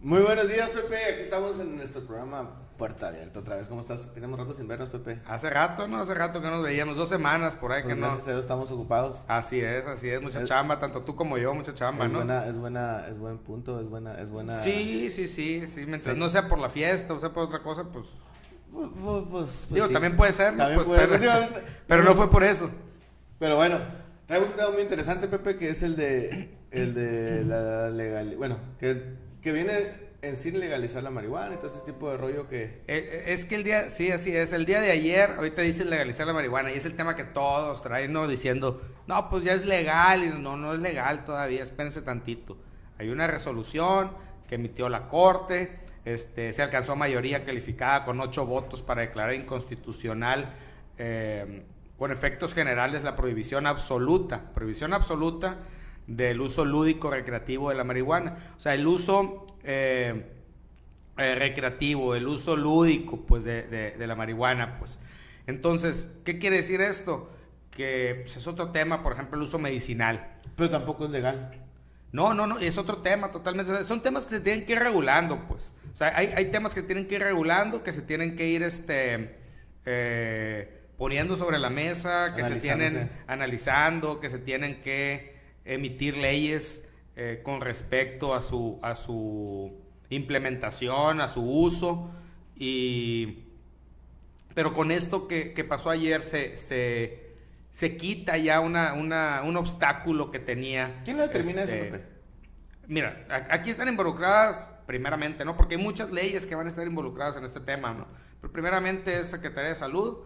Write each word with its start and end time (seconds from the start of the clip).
Muy 0.00 0.20
buenos 0.22 0.46
días, 0.48 0.70
Pepe. 0.70 0.96
Aquí 1.12 1.22
estamos 1.22 1.58
en 1.58 1.76
nuestro 1.76 2.02
programa 2.02 2.50
Puerta 2.76 3.08
Abierta 3.08 3.40
otra 3.40 3.56
vez. 3.56 3.66
¿Cómo 3.66 3.80
estás? 3.80 4.14
Tenemos 4.14 4.38
rato 4.38 4.54
sin 4.54 4.68
vernos, 4.68 4.88
Pepe. 4.90 5.18
Hace 5.26 5.50
rato, 5.50 5.88
¿no? 5.88 5.98
Hace 5.98 6.14
rato 6.14 6.40
que 6.40 6.46
nos 6.48 6.62
veíamos, 6.62 6.96
dos 6.96 7.08
semanas 7.08 7.56
por 7.56 7.72
ahí 7.72 7.82
Pues 7.82 7.94
que 7.96 8.00
no. 8.00 8.06
gracias 8.06 8.28
a 8.28 8.30
Dios 8.30 8.42
estamos 8.42 8.70
ocupados. 8.70 9.16
Así 9.26 9.60
es, 9.60 9.84
así 9.86 10.08
es, 10.08 10.22
mucha 10.22 10.40
Es- 10.42 10.48
chamba, 10.48 10.78
tanto 10.78 11.02
tú 11.02 11.16
como 11.16 11.36
yo, 11.36 11.52
mucha 11.52 11.74
chamba, 11.74 12.04
es 12.06 12.12
¿no? 12.12 12.18
buena, 12.18 12.46
es 12.46 12.56
buena, 12.56 13.06
es 13.08 13.18
buen 13.18 13.38
punto, 13.38 13.80
es 13.80 13.88
buena, 13.88 14.14
es 14.20 14.30
buena. 14.30 14.54
Sí, 14.56 15.10
sí, 15.10 15.26
sí, 15.26 15.66
sí, 15.66 15.84
mientras 15.86 16.14
Sí. 16.14 16.20
no 16.20 16.28
sea 16.28 16.46
por 16.46 16.60
la 16.60 16.68
fiesta 16.68 17.14
o 17.14 17.18
sea 17.20 17.30
por 17.30 17.42
otra 17.44 17.60
cosa, 17.60 17.84
pues... 17.84 18.06
Pues, 18.72 18.90
pues, 19.02 19.24
pues, 19.30 19.66
digo, 19.70 19.86
sí. 19.88 19.92
también 19.92 20.16
puede 20.16 20.32
ser, 20.32 20.52
¿no? 20.52 20.58
También 20.58 20.84
Pues, 20.84 20.88
puede- 21.08 21.18
pero, 21.18 21.32
pero 21.88 22.04
no 22.04 22.14
fue 22.14 22.30
por 22.30 22.44
eso. 22.44 22.70
Pero 23.40 23.56
bueno, 23.56 23.78
traemos 24.26 24.50
un 24.50 24.56
tema 24.56 24.70
muy 24.70 24.82
interesante, 24.82 25.26
Pepe, 25.26 25.56
que 25.56 25.70
es 25.70 25.82
el 25.82 25.96
de, 25.96 26.54
el 26.70 26.94
de 26.94 27.44
la 27.44 27.88
legal, 27.90 28.36
bueno, 28.36 28.58
que, 28.78 29.26
viene 29.52 30.08
en 30.20 30.36
sí 30.36 30.50
legalizar 30.50 31.02
la 31.02 31.10
marihuana 31.10 31.54
y 31.54 31.58
todo 31.58 31.68
ese 31.68 31.80
tipo 31.80 32.10
de 32.10 32.16
rollo 32.16 32.48
que, 32.48 32.64
Eh, 32.64 32.82
eh, 32.88 33.24
Es 33.28 33.44
que 33.44 33.54
el 33.54 33.62
día, 33.62 33.88
sí, 33.90 34.10
así 34.10 34.34
es, 34.36 34.52
el 34.52 34.66
día 34.66 34.80
de 34.80 34.90
ayer, 34.90 35.34
ahorita 35.36 35.62
dicen 35.62 35.90
legalizar 35.90 36.26
la 36.26 36.32
marihuana 36.32 36.72
y 36.72 36.74
es 36.74 36.86
el 36.86 36.94
tema 36.94 37.14
que 37.14 37.24
todos 37.24 37.82
traen, 37.82 38.12
¿no? 38.12 38.26
Diciendo, 38.26 38.80
no, 39.06 39.28
pues 39.30 39.44
ya 39.44 39.52
es 39.52 39.64
legal 39.64 40.24
y 40.24 40.30
no, 40.30 40.56
no 40.56 40.74
es 40.74 40.80
legal 40.80 41.24
todavía, 41.24 41.62
espérense 41.62 42.02
tantito. 42.02 42.56
Hay 42.98 43.10
una 43.10 43.28
resolución 43.28 44.10
que 44.48 44.56
emitió 44.56 44.88
la 44.88 45.08
Corte, 45.08 45.78
este, 46.04 46.52
se 46.52 46.62
alcanzó 46.62 46.96
mayoría 46.96 47.44
calificada 47.44 48.04
con 48.04 48.20
ocho 48.20 48.44
votos 48.46 48.82
para 48.82 49.02
declarar 49.02 49.34
inconstitucional 49.34 50.54
eh, 50.96 51.62
con 51.96 52.10
efectos 52.10 52.54
generales 52.54 53.04
la 53.04 53.14
prohibición 53.14 53.66
absoluta, 53.66 54.52
prohibición 54.54 54.94
absoluta 54.94 55.58
del 56.08 56.40
uso 56.40 56.64
lúdico 56.64 57.10
recreativo 57.10 57.68
de 57.70 57.76
la 57.76 57.84
marihuana. 57.84 58.36
O 58.56 58.60
sea, 58.60 58.74
el 58.74 58.86
uso... 58.86 59.46
eh, 59.62 60.24
eh, 61.18 61.34
recreativo, 61.34 62.14
el 62.14 62.28
uso 62.28 62.56
lúdico 62.56 63.26
pues 63.26 63.42
de, 63.44 63.62
de- 63.64 63.90
de 63.92 64.06
la 64.06 64.14
marihuana 64.14 64.78
pues. 64.78 65.00
Entonces, 65.48 66.12
¿qué 66.24 66.38
quiere 66.38 66.56
decir 66.56 66.80
esto? 66.80 67.28
Que 67.72 68.20
pues, 68.22 68.36
es 68.36 68.46
otro 68.46 68.70
tema, 68.70 69.02
por 69.02 69.14
ejemplo, 69.14 69.36
el 69.36 69.42
uso 69.42 69.58
medicinal. 69.58 70.36
pero 70.56 70.70
tampoco 70.70 71.06
es 71.06 71.10
legal. 71.10 71.50
No, 72.12 72.34
no, 72.34 72.46
no, 72.46 72.58
es 72.60 72.78
otro 72.78 72.98
tema 72.98 73.30
totalmente. 73.32 73.84
Son 73.84 74.00
temas 74.02 74.26
que 74.26 74.36
se 74.36 74.40
tienen 74.40 74.64
que 74.64 74.72
ir 74.74 74.78
regulando, 74.78 75.46
pues. 75.48 75.72
O 75.92 75.96
sea, 75.96 76.16
hay, 76.16 76.28
hay 76.36 76.50
temas 76.52 76.72
que 76.74 76.82
tienen 76.82 77.06
que 77.08 77.16
ir 77.16 77.22
regulando, 77.22 77.82
que 77.82 77.92
se 77.92 78.02
tienen 78.02 78.36
que 78.36 78.46
ir 78.46 78.62
este, 78.62 79.36
eh, 79.86 80.82
poniendo 80.96 81.34
sobre 81.36 81.58
la 81.58 81.68
mesa, 81.70 82.32
que 82.36 82.44
se 82.44 82.56
tienen 82.60 83.10
analizando, 83.26 84.20
que 84.20 84.30
se 84.30 84.38
tienen 84.38 84.82
que 84.82 85.36
emitir 85.74 86.16
leyes 86.16 86.88
eh, 87.16 87.40
con 87.44 87.60
respecto 87.60 88.34
a 88.34 88.42
su, 88.42 88.78
a 88.82 88.94
su 88.96 89.72
implementación, 90.10 91.20
a 91.20 91.28
su 91.28 91.42
uso. 91.42 92.10
Y, 92.56 93.44
pero 94.54 94.72
con 94.72 94.90
esto 94.90 95.28
que, 95.28 95.52
que 95.54 95.64
pasó 95.64 95.90
ayer 95.90 96.22
se, 96.22 96.56
se, 96.56 97.34
se 97.70 97.96
quita 97.96 98.36
ya 98.36 98.60
una, 98.60 98.94
una- 98.94 99.42
un 99.44 99.56
obstáculo 99.56 100.30
que 100.30 100.38
tenía. 100.38 101.02
¿Quién 101.04 101.16
lo 101.16 101.22
determina 101.26 101.62
este, 101.62 101.80
eso, 101.80 101.92
Pepe? 101.92 102.04
Mira, 102.88 103.26
aquí 103.50 103.70
están 103.70 103.88
involucradas 103.88 104.68
primeramente, 104.86 105.44
¿no? 105.44 105.56
Porque 105.56 105.74
hay 105.76 105.82
muchas 105.82 106.10
leyes 106.10 106.46
que 106.46 106.54
van 106.54 106.66
a 106.66 106.70
estar 106.70 106.86
involucradas 106.86 107.36
en 107.36 107.44
este 107.44 107.60
tema, 107.60 107.92
¿no? 107.92 108.06
Pero 108.40 108.52
primeramente 108.52 109.18
es 109.20 109.28
Secretaría 109.28 109.68
de 109.68 109.74
Salud 109.74 110.18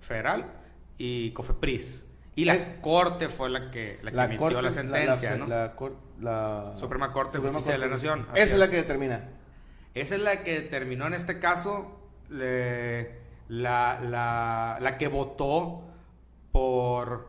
Federal 0.00 0.50
y 0.98 1.30
COFEPRIS. 1.32 2.06
Y 2.40 2.44
la 2.46 2.54
Es- 2.54 2.66
Corte 2.80 3.28
fue 3.28 3.50
la 3.50 3.70
que, 3.70 3.98
la 4.02 4.10
que 4.12 4.34
emitió 4.34 4.62
la 4.62 4.70
sentencia, 4.70 5.32
la, 5.32 5.36
¿no? 5.36 5.46
la 5.46 5.76
cor- 5.76 5.96
la- 6.20 6.72
Suprema 6.74 7.12
Corte 7.12 7.38
de 7.38 7.46
Justicia 7.48 7.72
de 7.72 7.78
la. 7.78 7.88
Nación, 7.88 8.26
Esa 8.34 8.54
es 8.54 8.58
la 8.58 8.68
que 8.70 8.76
determina. 8.76 9.28
Esa 9.92 10.14
es 10.14 10.22
la 10.22 10.42
que 10.42 10.60
determinó 10.62 11.06
en 11.06 11.12
este 11.12 11.38
caso 11.38 12.00
le- 12.30 13.18
la, 13.48 14.00
la- 14.00 14.78
la 14.80 14.96
que 14.96 15.08
votó 15.08 15.82
por 16.50 17.28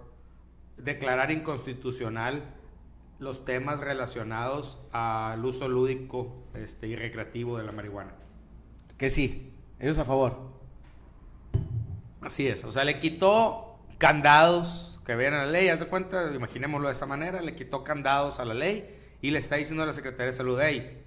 declarar 0.78 1.30
inconstitucional 1.32 2.44
los 3.20 3.44
temas 3.44 3.82
relacionados 3.82 4.80
al 4.94 5.44
uso 5.44 5.68
lúdico 5.68 6.38
este, 6.54 6.88
y 6.88 6.96
recreativo 6.96 7.58
de 7.58 7.66
la 7.66 7.72
marihuana. 7.74 8.14
Que 8.98 9.10
sí, 9.10 9.52
ellos 9.80 9.98
a 9.98 10.06
favor. 10.06 10.52
Así 12.22 12.48
es, 12.48 12.64
o 12.64 12.72
sea, 12.72 12.84
le 12.84 13.00
quitó 13.00 13.78
candados 13.98 14.91
que 15.06 15.16
vean 15.16 15.34
a 15.34 15.46
la 15.46 15.52
ley, 15.52 15.70
haz 15.70 15.80
de 15.80 15.88
cuenta, 15.88 16.32
imaginémoslo 16.34 16.88
de 16.88 16.94
esa 16.94 17.06
manera, 17.06 17.42
le 17.42 17.56
quitó 17.56 17.84
candados 17.84 18.40
a 18.40 18.46
la 18.46 18.54
ley 18.54 18.98
y 19.22 19.32
le 19.32 19.40
está 19.40 19.56
diciendo 19.56 19.84
a 19.84 19.86
la 19.86 19.94
Secretaría 19.94 20.28
de 20.28 20.34
Salud, 20.34 20.60
hey, 20.62 21.04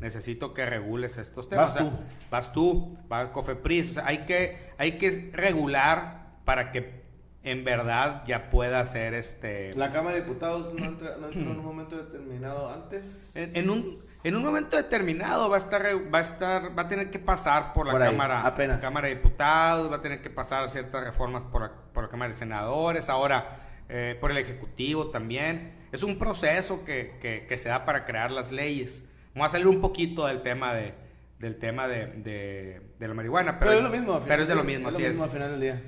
necesito 0.00 0.54
que 0.54 0.66
regules 0.66 1.18
estos 1.18 1.48
temas. 1.48 1.74
Vas 1.74 1.82
O 1.82 1.90
sea, 1.90 1.90
tú. 1.90 2.04
Vas 2.30 2.52
tú, 2.52 2.98
va 3.10 3.32
Cofepris, 3.32 3.90
o 3.90 3.94
sea, 3.94 4.06
hay 4.06 4.24
que, 4.24 4.70
hay 4.78 4.98
que 4.98 5.30
regular 5.32 6.32
para 6.44 6.72
que 6.72 7.02
en 7.44 7.64
verdad 7.64 8.22
ya 8.26 8.50
pueda 8.50 8.84
ser 8.86 9.14
este... 9.14 9.72
La 9.74 9.90
Cámara 9.92 10.16
de 10.16 10.22
Diputados 10.22 10.72
no, 10.72 10.84
entra- 10.84 11.16
no 11.18 11.26
entró 11.26 11.50
en 11.50 11.58
un 11.58 11.64
momento 11.64 11.96
determinado 11.96 12.70
antes. 12.72 13.34
En, 13.34 13.56
en 13.56 13.70
un, 13.70 13.98
en 14.24 14.36
un 14.36 14.42
momento 14.44 14.76
determinado 14.76 15.48
va 15.50 15.56
a 15.56 15.58
estar 15.58 15.82
va 16.12 16.18
a 16.18 16.20
estar 16.22 16.78
va 16.78 16.82
a 16.82 16.88
tener 16.88 17.10
que 17.10 17.18
pasar 17.18 17.72
por 17.72 17.86
la 17.86 17.92
Por 17.92 18.02
ahí, 18.02 18.10
cámara 18.10 18.40
apenas. 18.46 18.80
cámara 18.80 19.08
de 19.08 19.16
diputados 19.16 19.90
va 19.90 19.96
a 19.96 20.00
tener 20.00 20.22
que 20.22 20.30
pasar 20.30 20.68
ciertas 20.68 21.02
reformas 21.02 21.42
por, 21.44 21.62
la- 21.62 21.72
por 21.92 22.04
la 22.04 22.08
cámara 22.10 22.30
de 22.30 22.36
senadores 22.38 23.08
ahora 23.08 23.58
eh, 23.88 24.16
por 24.20 24.30
el 24.30 24.38
ejecutivo 24.38 25.08
también 25.10 25.72
es 25.92 26.02
un 26.02 26.18
proceso 26.18 26.84
que, 26.84 27.18
que- 27.20 27.46
que 27.48 27.58
se 27.58 27.68
da 27.68 27.84
para 27.84 28.04
crear 28.04 28.30
las 28.30 28.52
leyes 28.52 29.04
vamos 29.34 29.48
a 29.48 29.50
salir 29.50 29.66
un 29.66 29.80
poquito 29.80 30.26
del 30.26 30.42
tema 30.42 30.72
de 30.72 30.94
del 31.38 31.58
tema 31.58 31.88
de, 31.88 32.06
de- 32.06 32.80
de 33.00 33.08
la 33.08 33.14
marihuana 33.14 33.58
Pero, 33.58 33.72
pero, 33.72 33.78
es 33.78 33.84
lo 33.84 33.90
mismo. 33.90 34.12
al 34.14 34.18
final 34.20 34.28
pero 34.28 34.42
es 34.42 34.48
de 34.48 34.54
lo 34.54 34.62
mismo 34.64 34.88
es 34.88 34.94
así 34.94 35.02
lo 35.02 35.08
es 35.08 35.12
mismo 35.14 35.24
al 35.24 35.30
final 35.30 35.50
del 35.50 35.60
día. 35.60 35.82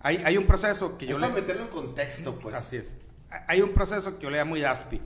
hay, 0.00 0.22
hay 0.24 0.36
un 0.36 0.44
proceso 0.46 0.98
que 0.98 1.06
yo 1.06 1.14
es 1.16 1.20
le- 1.20 1.26
para 1.28 1.40
meterlo 1.40 1.62
en 1.62 1.68
contexto, 1.68 2.38
pues. 2.38 2.54
Así 2.54 2.76
es. 2.76 2.96
Hay 3.46 3.62
un 3.62 3.72
proceso 3.72 4.16
que 4.18 4.24
yo 4.24 4.30
le 4.30 4.36
llamo 4.38 4.56
IDASPI, 4.56 5.00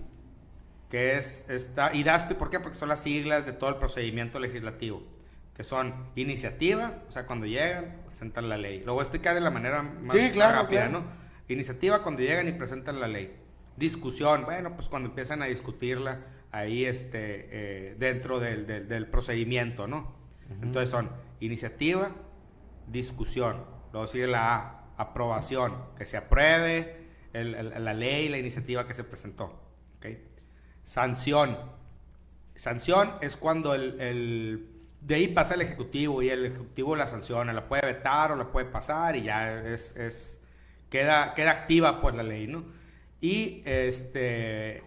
que 0.92 1.16
es 1.16 1.48
esta 1.48 1.94
IDASPI, 1.94 2.34
¿por 2.34 2.50
qué? 2.50 2.60
Porque 2.60 2.76
son 2.76 2.90
las 2.90 3.02
siglas 3.02 3.46
de 3.46 3.54
todo 3.54 3.70
el 3.70 3.76
procedimiento 3.76 4.38
legislativo, 4.38 5.02
que 5.56 5.64
son 5.64 5.94
iniciativa, 6.16 6.98
o 7.08 7.10
sea, 7.10 7.24
cuando 7.26 7.46
llegan, 7.46 8.02
presentan 8.04 8.50
la 8.50 8.58
ley. 8.58 8.82
Lo 8.84 8.92
voy 8.92 9.00
a 9.00 9.04
explicar 9.04 9.34
de 9.34 9.40
la 9.40 9.48
manera 9.50 9.80
más, 9.80 10.12
Sí, 10.14 10.20
más 10.20 10.30
claro, 10.32 10.62
rápida, 10.64 10.88
claro. 10.90 11.00
¿no? 11.00 11.06
Iniciativa 11.48 12.02
cuando 12.02 12.20
llegan 12.20 12.46
y 12.46 12.52
presentan 12.52 13.00
la 13.00 13.08
ley. 13.08 13.34
Discusión, 13.74 14.44
bueno, 14.44 14.74
pues 14.74 14.90
cuando 14.90 15.08
empiezan 15.08 15.40
a 15.40 15.46
discutirla 15.46 16.26
ahí 16.50 16.84
este, 16.84 17.48
eh, 17.92 17.96
dentro 17.98 18.38
del, 18.38 18.66
del- 18.66 18.86
del 18.86 19.06
procedimiento, 19.06 19.86
¿no? 19.86 20.14
Entonces 20.60 20.90
son 20.90 21.08
iniciativa, 21.40 22.10
discusión. 22.86 23.64
Luego 23.92 24.06
sigue 24.06 24.26
la 24.26 24.54
A, 24.56 24.84
aprobación, 24.98 25.74
que 25.96 26.04
se 26.04 26.18
apruebe 26.18 27.06
el- 27.32 27.54
el- 27.54 27.82
la 27.82 27.94
ley, 27.94 28.28
la 28.28 28.36
iniciativa 28.36 28.86
que 28.86 28.92
se 28.92 29.04
presentó. 29.04 29.58
¿ok? 29.96 30.06
Sanción. 30.84 31.58
Sanción 32.56 33.12
es 33.20 33.36
cuando 33.36 33.74
el, 33.74 34.00
el- 34.00 34.68
de 35.00 35.16
ahí 35.16 35.28
pasa 35.28 35.54
el 35.54 35.62
Ejecutivo 35.62 36.22
y 36.22 36.28
el 36.28 36.46
Ejecutivo 36.46 36.94
la 36.94 37.06
sanciona, 37.08 37.52
la 37.52 37.66
puede 37.68 37.84
vetar 37.86 38.30
o 38.32 38.36
la 38.36 38.52
puede 38.52 38.66
pasar 38.66 39.16
y 39.16 39.22
ya 39.22 39.60
es, 39.62 39.96
es- 39.96 40.40
queda, 40.90 41.34
queda 41.34 41.50
activa 41.50 42.00
pues 42.00 42.14
la 42.14 42.22
ley, 42.22 42.46
¿no? 42.46 42.64
Y 43.20 43.62
este 43.64 44.82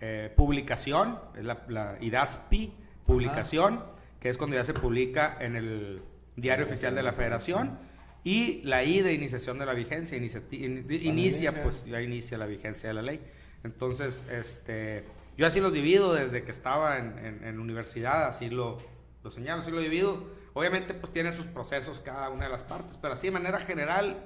eh, 0.00 0.32
publicación, 0.36 1.18
es 1.36 1.44
la, 1.44 1.64
la 1.68 1.96
IDASPI, 2.00 2.72
publicación, 3.06 3.84
que 4.18 4.30
es 4.30 4.38
cuando 4.38 4.56
ya 4.56 4.64
se 4.64 4.72
publica 4.74 5.36
en 5.40 5.56
el 5.56 6.02
Diario 6.36 6.64
Oficial 6.64 6.94
de 6.94 7.02
la 7.02 7.12
Federación, 7.12 7.78
y 8.24 8.62
la 8.64 8.82
I 8.84 9.00
de 9.02 9.12
iniciación 9.12 9.58
de 9.58 9.66
la 9.66 9.74
vigencia, 9.74 10.16
in- 10.16 10.86
inicia. 10.90 11.62
pues 11.62 11.84
ya 11.86 12.00
inicia 12.00 12.36
la 12.38 12.46
vigencia 12.46 12.88
de 12.88 12.94
la 12.94 13.02
ley. 13.02 13.20
Entonces, 13.64 14.24
este, 14.30 15.04
yo 15.36 15.46
así 15.46 15.60
los 15.60 15.72
divido 15.72 16.14
desde 16.14 16.42
que 16.44 16.50
estaba 16.50 16.98
en, 16.98 17.18
en- 17.18 17.44
en 17.44 17.58
universidad, 17.60 18.24
así 18.26 18.48
lo, 18.50 18.78
lo 19.22 19.30
señalo, 19.30 19.60
así 19.62 19.70
lo 19.70 19.80
divido. 19.80 20.24
Obviamente, 20.54 20.94
pues 20.94 21.12
tiene 21.12 21.32
sus 21.32 21.46
procesos 21.46 22.00
cada 22.00 22.30
una 22.30 22.46
de 22.46 22.50
las 22.50 22.62
partes, 22.64 22.98
pero 23.00 23.14
así 23.14 23.28
de 23.28 23.32
manera 23.32 23.60
general, 23.60 24.24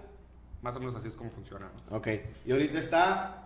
más 0.63 0.77
o 0.77 0.81
menos 0.81 0.95
así 0.95 1.09
es 1.09 1.15
como 1.15 1.31
funciona. 1.31 1.71
Ok. 1.91 2.09
Y 2.47 2.53
ahorita 2.53 2.79
está 2.79 3.41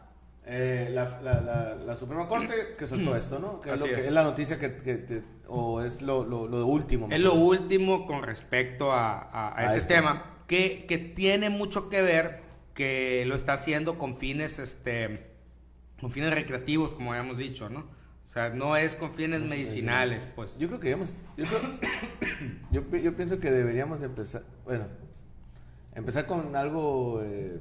eh, 0.46 0.88
la, 0.92 1.20
la, 1.22 1.40
la, 1.40 1.74
la 1.74 1.96
Suprema 1.96 2.28
Corte 2.28 2.76
que 2.78 2.86
soltó 2.86 3.16
esto, 3.16 3.38
¿no? 3.38 3.60
Que 3.60 3.72
es, 3.72 3.80
lo 3.80 3.84
Así 3.86 3.94
que, 3.94 4.00
es. 4.00 4.06
es 4.06 4.12
la 4.12 4.22
noticia 4.22 4.58
que, 4.58 4.76
que 4.76 4.94
te- 4.96 5.22
o 5.48 5.82
es 5.82 6.02
lo, 6.02 6.24
lo, 6.24 6.46
lo 6.46 6.66
último. 6.66 7.08
Es 7.10 7.18
lo 7.20 7.34
último 7.34 8.06
con 8.06 8.22
respecto 8.22 8.92
a, 8.92 9.18
a- 9.22 9.48
a 9.48 9.58
A 9.58 9.64
este 9.64 9.78
esto. 9.78 9.94
tema, 9.94 10.36
que, 10.46 10.84
que 10.86 10.98
tiene 10.98 11.50
mucho 11.50 11.88
que 11.90 12.00
ver, 12.02 12.42
que 12.74 13.24
lo 13.26 13.34
está 13.34 13.54
haciendo 13.54 13.98
con 13.98 14.16
fines, 14.16 14.58
este, 14.60 15.27
con 16.00 16.10
fines 16.10 16.32
recreativos, 16.32 16.94
como 16.94 17.12
habíamos 17.12 17.38
dicho, 17.38 17.68
¿no? 17.68 17.80
O 17.80 18.30
sea, 18.30 18.50
no 18.50 18.76
es 18.76 18.94
con 18.96 19.10
fines 19.12 19.40
medicinales, 19.42 20.28
pues. 20.36 20.58
Yo 20.58 20.68
creo 20.68 20.80
que 20.80 20.88
digamos, 20.88 21.14
yo, 21.36 21.44
creo- 21.46 21.60
yo, 22.70 22.82
pi- 22.84 23.00
yo 23.02 23.16
pienso 23.16 23.40
que 23.40 23.50
deberíamos 23.50 24.02
empezar, 24.02 24.42
bueno, 24.64 24.84
empezar 25.94 26.26
con 26.26 26.54
algo, 26.54 27.22
eh, 27.24 27.58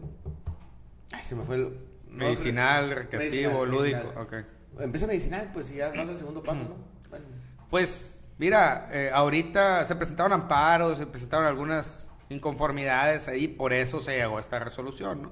ay, 1.12 1.24
se 1.24 1.36
me 1.36 1.44
fue 1.44 1.56
el... 1.56 1.64
no, 2.10 2.18
Medicinal, 2.26 2.92
recreativo, 2.92 3.66
medicinal, 3.66 3.70
lúdico, 3.70 3.98
medicinal. 3.98 4.44
ok. 4.76 4.82
Empieza 4.82 5.08
medicinal, 5.08 5.50
pues 5.54 5.72
y 5.72 5.76
ya 5.78 5.90
vas 5.90 6.10
al 6.10 6.18
segundo 6.20 6.44
paso, 6.44 6.64
¿no? 6.64 6.76
Bueno, 7.10 7.26
Pues, 7.70 8.24
mira, 8.38 8.90
eh, 8.92 9.10
ahorita 9.14 9.86
se 9.86 9.96
presentaron 9.96 10.34
amparos, 10.34 10.98
se 10.98 11.08
presentaron 11.08 11.48
algunas 11.48 12.12
inconformidades 12.30 13.28
ahí, 13.30 13.48
por 13.48 13.72
eso 13.74 14.02
se 14.02 14.18
llegó 14.18 14.36
a 14.38 14.40
esta 14.42 14.60
resolución, 14.60 15.22
¿no? 15.24 15.32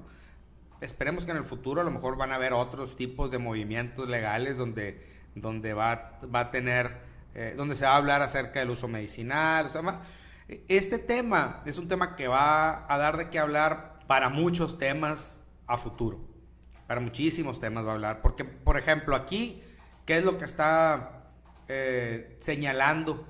Esperemos 0.80 1.24
que 1.24 1.30
en 1.30 1.38
el 1.38 1.44
futuro 1.44 1.80
a 1.80 1.84
lo 1.84 1.90
mejor 1.90 2.16
van 2.16 2.32
a 2.32 2.34
haber 2.34 2.52
otros 2.52 2.96
tipos 2.96 3.30
de 3.30 3.38
movimientos 3.38 4.08
legales 4.08 4.56
donde, 4.58 5.06
donde 5.34 5.72
va, 5.72 6.18
va 6.34 6.40
a 6.40 6.50
tener, 6.50 6.98
eh, 7.34 7.54
donde 7.56 7.74
se 7.74 7.86
va 7.86 7.92
a 7.92 7.96
hablar 7.96 8.22
acerca 8.22 8.60
del 8.60 8.70
uso 8.70 8.86
medicinal. 8.86 9.66
O 9.66 9.68
sea, 9.68 10.00
este 10.68 10.98
tema 10.98 11.62
es 11.64 11.78
un 11.78 11.88
tema 11.88 12.14
que 12.14 12.28
va 12.28 12.92
a 12.92 12.98
dar 12.98 13.16
de 13.16 13.30
qué 13.30 13.38
hablar 13.38 14.00
para 14.06 14.28
muchos 14.28 14.78
temas 14.78 15.42
a 15.66 15.76
futuro. 15.76 16.20
Para 16.86 17.00
muchísimos 17.00 17.58
temas 17.58 17.84
va 17.84 17.90
a 17.90 17.94
hablar. 17.94 18.22
Porque, 18.22 18.44
por 18.44 18.78
ejemplo, 18.78 19.16
aquí, 19.16 19.62
¿qué 20.04 20.18
es 20.18 20.24
lo 20.24 20.38
que 20.38 20.44
está 20.44 21.30
eh, 21.68 22.36
señalando? 22.38 23.26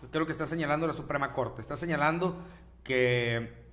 ¿Qué 0.00 0.06
es 0.06 0.20
lo 0.20 0.26
que 0.26 0.32
está 0.32 0.46
señalando 0.46 0.86
la 0.86 0.92
Suprema 0.92 1.32
Corte? 1.32 1.60
Está 1.60 1.76
señalando 1.76 2.44
que 2.84 3.67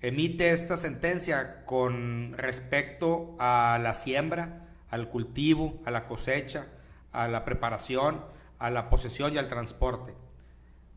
emite 0.00 0.50
esta 0.52 0.76
sentencia 0.76 1.64
con 1.64 2.34
respecto 2.36 3.36
a 3.38 3.78
la 3.82 3.94
siembra, 3.94 4.68
al 4.90 5.08
cultivo, 5.08 5.80
a 5.84 5.90
la 5.90 6.06
cosecha, 6.06 6.66
a 7.12 7.28
la 7.28 7.44
preparación, 7.44 8.24
a 8.58 8.70
la 8.70 8.88
posesión 8.90 9.34
y 9.34 9.38
al 9.38 9.48
transporte. 9.48 10.14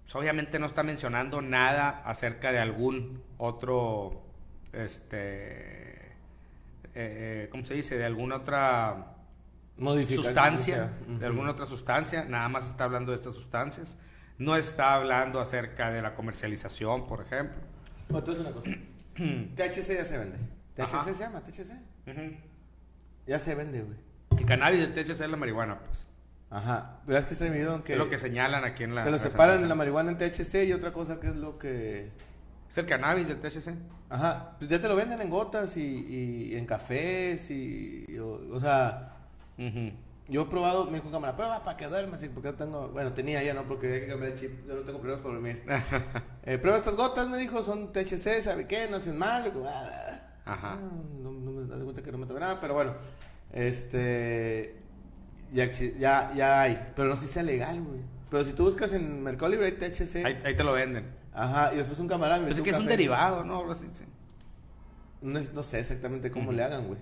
Pues, 0.03 0.15
obviamente 0.15 0.59
no 0.59 0.65
está 0.65 0.83
mencionando 0.83 1.41
nada 1.41 2.01
acerca 2.05 2.51
de 2.51 2.59
algún 2.59 3.21
otro, 3.37 4.23
este, 4.71 5.93
eh, 6.03 6.13
eh, 6.95 7.47
¿cómo 7.51 7.65
se 7.65 7.73
dice? 7.73 7.97
De 7.97 8.05
alguna 8.05 8.37
otra 8.37 9.15
sustancia, 10.07 10.91
de 11.07 11.25
alguna 11.25 11.51
otra 11.51 11.65
sustancia, 11.65 12.25
nada 12.25 12.47
más 12.49 12.67
está 12.67 12.83
hablando 12.83 13.11
de 13.11 13.15
estas 13.15 13.33
sustancias. 13.33 13.97
No 14.37 14.55
está 14.55 14.95
hablando 14.95 15.39
acerca 15.39 15.91
de 15.91 16.01
la 16.01 16.15
comercialización, 16.15 17.07
por 17.07 17.21
ejemplo. 17.21 17.61
entonces 18.09 18.39
una 18.39 18.51
cosa. 18.51 18.71
THC 19.15 19.95
ya 19.95 20.05
se 20.05 20.17
vende. 20.17 20.37
THC 20.75 21.13
se 21.13 21.23
llama, 21.23 21.41
THC. 21.41 21.73
Ya 23.27 23.39
se 23.39 23.55
vende, 23.55 23.81
güey. 23.81 23.97
El 24.37 24.45
cannabis 24.45 24.79
de 24.79 25.03
THC 25.03 25.21
es 25.21 25.29
la 25.29 25.37
marihuana, 25.37 25.79
pues. 25.79 26.07
Ajá. 26.49 26.99
Pero 27.05 27.17
es 27.17 27.25
que 27.25 27.33
está 27.33 27.45
dividido 27.45 27.75
en 27.75 27.83
que. 27.83 27.93
Es 27.93 27.99
lo 27.99 28.09
que 28.09 28.17
señalan 28.17 28.63
aquí 28.63 28.83
en 28.83 28.93
la. 28.93 29.03
Te 29.03 29.11
lo 29.11 29.17
separan 29.17 29.67
la 29.67 29.75
marihuana 29.75 30.11
en 30.11 30.17
THC 30.17 30.65
y 30.65 30.73
otra 30.73 30.93
cosa 30.93 31.19
que 31.19 31.27
es 31.27 31.35
lo 31.35 31.57
que. 31.57 32.11
Es 32.69 32.77
el 32.77 32.85
cannabis 32.85 33.27
del 33.27 33.39
THC. 33.39 33.73
Ajá. 34.09 34.55
Pues 34.59 34.69
ya 34.69 34.81
te 34.81 34.87
lo 34.87 34.95
venden 34.95 35.21
en 35.21 35.29
gotas 35.29 35.77
y, 35.77 36.51
y 36.51 36.55
en 36.55 36.65
cafés 36.65 37.49
y. 37.49 38.05
o, 38.19 38.59
sea. 38.59 39.17
Yo 40.33 40.41
he 40.41 40.45
probado, 40.45 40.85
me 40.85 40.93
dijo 40.97 41.11
cámara, 41.11 41.35
prueba 41.35 41.63
para 41.63 41.77
que 41.77 41.85
duermas, 41.85 42.19
porque 42.33 42.49
yo 42.49 42.55
tengo, 42.55 42.89
bueno, 42.89 43.13
tenía 43.13 43.43
ya, 43.43 43.53
¿no? 43.53 43.65
Porque 43.65 43.93
hay 43.93 44.01
que 44.01 44.07
cambiar 44.07 44.31
el 44.31 44.39
chip, 44.39 44.67
yo 44.67 44.73
no 44.73 44.81
tengo 44.81 44.99
problemas 44.99 45.21
para 45.21 45.35
dormir. 45.35 45.61
eh, 46.43 46.57
prueba 46.57 46.75
estas 46.75 46.95
gotas, 46.95 47.29
me 47.29 47.37
dijo, 47.37 47.61
son 47.61 47.93
THC, 47.93 48.41
¿sabe 48.41 48.65
qué? 48.65 48.87
No 48.89 48.97
hacen 48.97 49.15
mal. 49.15 49.53
Ah, 49.63 50.21
Ajá. 50.43 50.79
No, 51.21 51.31
no, 51.31 51.51
me 51.51 51.67
das 51.67 51.83
cuenta 51.83 52.01
que 52.01 52.11
no 52.11 52.17
me 52.17 52.25
toca 52.25 52.39
nada, 52.39 52.59
pero 52.59 52.73
bueno, 52.73 52.95
este, 53.51 54.75
ya, 55.51 55.71
ya, 55.71 56.33
ya 56.35 56.61
hay, 56.61 56.91
pero 56.95 57.09
no 57.09 57.15
sé 57.15 57.27
si 57.27 57.33
sea 57.33 57.43
legal, 57.43 57.79
güey. 57.83 58.01
Pero 58.31 58.43
si 58.43 58.53
tú 58.53 58.63
buscas 58.63 58.91
en 58.93 59.21
Mercado 59.21 59.51
Libre 59.51 59.67
hay 59.67 59.73
THC. 59.73 60.25
Ahí, 60.25 60.39
ahí 60.43 60.55
te 60.55 60.63
lo 60.63 60.73
venden. 60.73 61.11
Ajá, 61.31 61.75
y 61.75 61.77
después 61.77 61.99
un 61.99 62.07
camarada 62.07 62.41
me 62.41 62.49
Es 62.49 62.59
que 62.59 62.71
es 62.71 62.79
un 62.79 62.87
derivado, 62.87 63.43
¿no? 63.43 63.59
Algo 63.59 63.71
así, 63.71 63.87
sí. 63.91 64.05
no, 65.21 65.39
no, 65.39 65.61
sé 65.61 65.79
exactamente 65.79 66.31
cómo 66.31 66.51
le 66.51 66.63
hagan, 66.63 66.87
güey. 66.87 66.99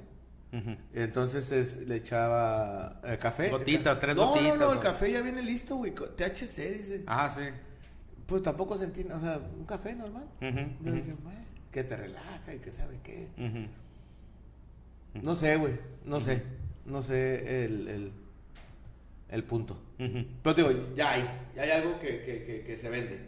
Entonces 0.94 1.78
le 1.88 1.96
echaba 1.96 3.00
el 3.04 3.18
café. 3.18 3.50
Gotitas, 3.50 4.00
tres 4.00 4.16
gotitas. 4.16 4.58
No, 4.58 4.66
no, 4.68 4.74
el 4.74 4.80
café 4.80 5.12
ya 5.12 5.22
viene 5.22 5.42
listo, 5.42 5.78
güey. 5.78 5.94
THC, 5.94 6.78
dice. 6.78 7.04
Ah, 7.08 7.30
sí. 7.30 7.44
Pues 8.26 8.44
tampoco 8.44 8.78
sentí, 8.78 9.02
o 9.04 9.20
sea, 9.20 9.40
un 9.58 9.66
café 9.66 9.96
normal. 9.96 10.26
Yo 10.40 10.92
dije, 10.92 11.16
güey, 11.24 11.36
que 11.72 11.84
te 11.84 11.96
relaja 11.96 12.54
y 12.54 12.60
que 12.60 12.72
sabe 12.72 13.00
qué. 13.04 13.28
No 15.22 15.36
sé, 15.36 15.56
güey, 15.56 15.74
no 16.06 16.20
sé. 16.22 16.44
No 16.86 17.04
sé 17.04 17.66
el, 17.66 17.88
el, 17.88 18.12
el 19.30 19.44
punto. 19.44 19.82
Pero 19.98 20.54
digo, 20.54 20.94
ya 20.96 21.12
hay, 21.12 21.30
ya 21.56 21.64
hay 21.64 21.72
algo 21.72 22.00
que, 22.00 22.22
que, 22.22 22.64
que, 22.66 22.78
se 22.78 22.90
vende. 22.90 23.28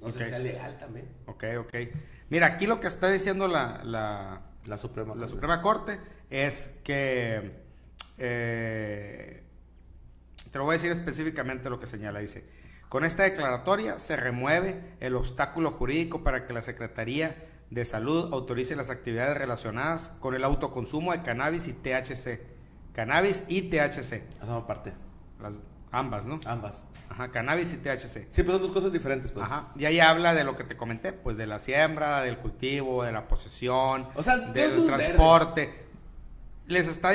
No 0.00 0.10
sé 0.10 0.24
si 0.24 0.30
sea 0.30 0.38
legal 0.38 0.76
también. 0.78 1.06
Ok, 1.26 1.44
ok. 1.60 1.74
Mira, 2.30 2.46
aquí 2.46 2.66
lo 2.66 2.80
que 2.80 2.86
está 2.86 3.10
diciendo 3.10 3.48
la, 3.48 3.82
la, 3.84 4.42
la 4.68 4.78
Suprema, 4.78 5.14
la 5.14 5.28
Suprema 5.28 5.60
Corte 5.60 6.00
es 6.30 6.74
que, 6.84 7.52
eh, 8.18 9.42
te 10.50 10.58
lo 10.58 10.64
voy 10.64 10.74
a 10.74 10.76
decir 10.78 10.90
específicamente 10.90 11.70
lo 11.70 11.78
que 11.78 11.86
señala, 11.86 12.20
dice, 12.20 12.44
con 12.88 13.04
esta 13.04 13.24
declaratoria 13.24 13.98
se 13.98 14.16
remueve 14.16 14.96
el 15.00 15.14
obstáculo 15.14 15.70
jurídico 15.72 16.24
para 16.24 16.46
que 16.46 16.52
la 16.52 16.62
Secretaría 16.62 17.36
de 17.70 17.84
Salud 17.84 18.32
autorice 18.32 18.76
las 18.76 18.90
actividades 18.90 19.36
relacionadas 19.36 20.10
con 20.20 20.34
el 20.34 20.44
autoconsumo 20.44 21.12
de 21.12 21.22
cannabis 21.22 21.68
y 21.68 21.74
THC. 21.74 22.40
Cannabis 22.94 23.44
y 23.48 23.62
THC. 23.62 24.22
aparte. 24.48 24.94
Las, 25.40 25.54
ambas, 25.92 26.26
¿no? 26.26 26.40
Ambas. 26.46 26.84
Ajá, 27.18 27.32
cannabis 27.32 27.72
y 27.72 27.78
THC. 27.78 28.28
Sí, 28.30 28.42
pues 28.42 28.52
son 28.52 28.62
dos 28.62 28.70
cosas 28.70 28.92
diferentes, 28.92 29.32
pues. 29.32 29.44
Ajá. 29.44 29.72
Y 29.76 29.86
ahí 29.86 29.98
habla 29.98 30.34
de 30.34 30.44
lo 30.44 30.54
que 30.54 30.62
te 30.62 30.76
comenté, 30.76 31.12
pues 31.12 31.36
de 31.36 31.46
la 31.48 31.58
siembra, 31.58 32.22
del 32.22 32.38
cultivo, 32.38 33.02
de 33.02 33.10
la 33.10 33.26
posesión, 33.26 34.06
o 34.14 34.22
sea, 34.22 34.38
del 34.38 34.86
transporte 34.86 35.88
les 36.68 36.86
está, 36.86 37.12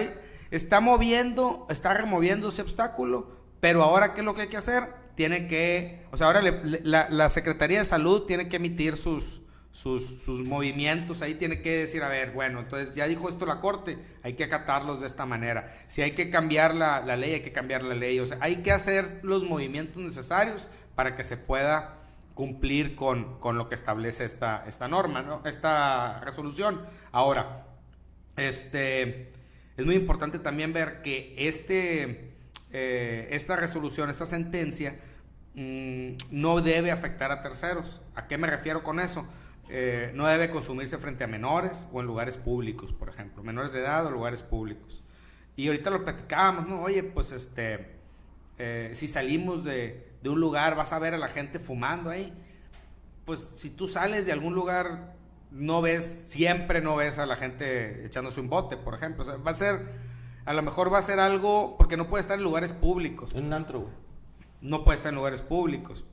está 0.51 0.81
moviendo, 0.81 1.65
está 1.69 1.93
removiendo 1.93 2.49
ese 2.49 2.61
obstáculo, 2.61 3.31
pero 3.59 3.83
ahora, 3.83 4.13
¿qué 4.13 4.21
es 4.21 4.25
lo 4.25 4.33
que 4.33 4.41
hay 4.41 4.47
que 4.49 4.57
hacer? 4.57 4.89
Tiene 5.15 5.47
que, 5.47 6.05
o 6.11 6.17
sea, 6.17 6.27
ahora 6.27 6.41
la, 6.41 7.29
Secretaría 7.29 7.79
de 7.79 7.85
Salud 7.85 8.23
tiene 8.23 8.49
que 8.49 8.57
emitir 8.57 8.97
sus, 8.97 9.41
sus, 9.73 10.29
movimientos, 10.45 11.21
ahí 11.21 11.33
tiene 11.33 11.61
que 11.61 11.79
decir, 11.79 12.03
a 12.03 12.07
ver, 12.07 12.31
bueno, 12.31 12.59
entonces 12.59 12.95
ya 12.95 13.07
dijo 13.07 13.27
esto 13.27 13.45
la 13.45 13.59
Corte, 13.59 13.97
hay 14.21 14.35
que 14.35 14.45
acatarlos 14.45 15.01
de 15.01 15.07
esta 15.07 15.25
manera. 15.25 15.75
Si 15.87 16.01
hay 16.01 16.11
que 16.11 16.29
cambiar 16.29 16.75
la, 16.75 17.01
ley, 17.17 17.33
hay 17.33 17.41
que 17.41 17.51
cambiar 17.51 17.83
la 17.83 17.95
ley. 17.95 18.19
O 18.19 18.25
sea, 18.25 18.37
hay 18.39 18.57
que 18.57 18.71
hacer 18.71 19.19
los 19.23 19.43
movimientos 19.43 20.01
necesarios 20.01 20.67
para 20.95 21.15
que 21.15 21.23
se 21.23 21.37
pueda 21.37 21.95
cumplir 22.35 22.95
con, 22.95 23.39
con 23.39 23.57
lo 23.57 23.67
que 23.67 23.75
establece 23.75 24.25
esta, 24.25 24.63
esta 24.67 24.87
norma, 24.87 25.23
¿no? 25.23 25.41
esta 25.45 26.19
resolución. 26.21 26.81
Ahora, 27.11 27.65
este 28.37 29.31
es 29.75 29.85
muy 29.85 29.95
importante 29.95 30.37
también 30.37 30.71
ver 30.71 31.01
que 31.01 31.33
este, 31.35 32.35
eh, 32.71 33.27
esta 33.31 33.55
resolución, 33.55 34.11
esta 34.11 34.27
sentencia, 34.27 34.99
mm, 35.55 36.11
no 36.29 36.61
debe 36.61 36.91
afectar 36.91 37.31
a 37.31 37.41
terceros. 37.41 38.01
¿A 38.13 38.27
qué 38.27 38.37
me 38.37 38.47
refiero 38.47 38.83
con 38.83 38.99
eso? 38.99 39.27
Eh, 39.69 40.11
no 40.13 40.27
debe 40.27 40.49
consumirse 40.49 40.97
frente 40.97 41.23
a 41.23 41.27
menores 41.27 41.87
o 41.93 42.01
en 42.01 42.07
lugares 42.07 42.37
públicos, 42.37 42.93
por 42.93 43.09
ejemplo, 43.09 43.43
menores 43.43 43.73
de 43.73 43.79
edad 43.79 44.05
o 44.05 44.11
lugares 44.11 44.43
públicos. 44.43 45.03
Y 45.55 45.67
ahorita 45.67 45.89
lo 45.89 46.03
platicábamos, 46.03 46.67
¿no? 46.67 46.81
Oye, 46.81 47.03
pues 47.03 47.31
este, 47.31 47.97
eh, 48.57 48.91
si 48.93 49.07
salimos 49.07 49.63
de, 49.63 50.11
de 50.21 50.29
un 50.29 50.39
lugar, 50.39 50.75
vas 50.75 50.93
a 50.93 50.99
ver 50.99 51.13
a 51.13 51.17
la 51.17 51.27
gente 51.27 51.59
fumando 51.59 52.09
ahí. 52.09 52.33
Pues 53.25 53.39
si 53.39 53.69
tú 53.69 53.87
sales 53.87 54.25
de 54.25 54.31
algún 54.33 54.53
lugar 54.53 55.15
no 55.53 55.81
ves, 55.81 56.03
siempre 56.27 56.81
no 56.81 56.95
ves 56.95 57.19
a 57.19 57.25
la 57.25 57.35
gente 57.35 58.05
echándose 58.05 58.41
un 58.41 58.49
bote, 58.49 58.75
por 58.75 58.95
ejemplo. 58.95 59.23
O 59.23 59.25
sea, 59.25 59.37
va 59.37 59.51
a 59.51 59.55
ser, 59.55 59.75
a 60.45 60.53
lo 60.53 60.61
mejor 60.63 60.91
va 60.91 60.97
a 60.97 61.03
ser 61.03 61.19
algo, 61.19 61.77
porque 61.77 61.95
no 61.95 62.09
puede 62.09 62.21
estar 62.21 62.37
en 62.37 62.43
lugares 62.43 62.73
públicos. 62.73 63.33
En 63.35 63.45
un 63.45 63.53
antro, 63.53 63.89
No 64.61 64.83
puede 64.83 64.97
estar 64.97 65.09
en 65.09 65.15
lugares 65.15 65.41
públicos. 65.41 66.05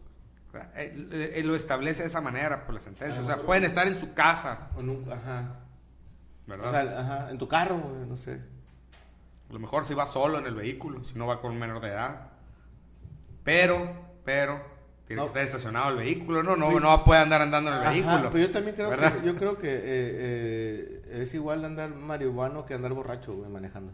Él, 0.76 1.46
lo 1.46 1.54
establece 1.54 2.02
de 2.02 2.08
esa 2.08 2.20
manera 2.20 2.64
por 2.64 2.74
la 2.74 2.80
sentencia. 2.80 3.22
O 3.22 3.26
sea, 3.26 3.42
pueden 3.42 3.64
estar 3.64 3.86
en 3.86 3.98
su 3.98 4.14
casa. 4.14 4.70
ajá. 5.10 5.56
¿Verdad? 6.46 6.68
O 6.68 6.70
sea, 6.72 7.00
ajá, 7.00 7.30
en 7.30 7.38
tu 7.38 7.46
carro, 7.46 7.80
no 8.08 8.16
sé. 8.16 8.40
A 9.50 9.52
lo 9.52 9.58
mejor 9.58 9.84
si 9.84 9.94
va 9.94 10.06
solo 10.06 10.38
en 10.38 10.46
el 10.46 10.54
vehículo, 10.54 11.04
si 11.04 11.16
no 11.18 11.26
va 11.26 11.40
con 11.40 11.52
un 11.52 11.58
menor 11.58 11.80
de 11.80 11.88
edad. 11.88 12.30
Pero, 13.44 13.92
pero, 14.24 14.60
tiene 15.06 15.22
que 15.22 15.26
estar 15.26 15.42
estacionado 15.42 15.90
el 15.90 15.96
vehículo, 15.96 16.42
¿no? 16.42 16.56
No, 16.56 16.78
no 16.78 17.04
puede 17.04 17.20
andar 17.20 17.42
andando 17.42 17.70
en 17.72 17.78
el 17.78 17.88
vehículo. 17.88 18.30
Pero 18.32 18.46
yo 18.46 18.50
también 18.50 18.76
creo 18.76 18.90
que, 18.90 19.26
yo 19.26 19.36
creo 19.36 19.58
que 19.58 19.68
eh, 19.68 19.80
eh, 19.84 21.22
es 21.22 21.34
igual 21.34 21.64
andar 21.64 21.94
marihuano 21.94 22.64
que 22.64 22.74
andar 22.74 22.92
borracho, 22.92 23.34
güey, 23.34 23.50
manejando. 23.50 23.92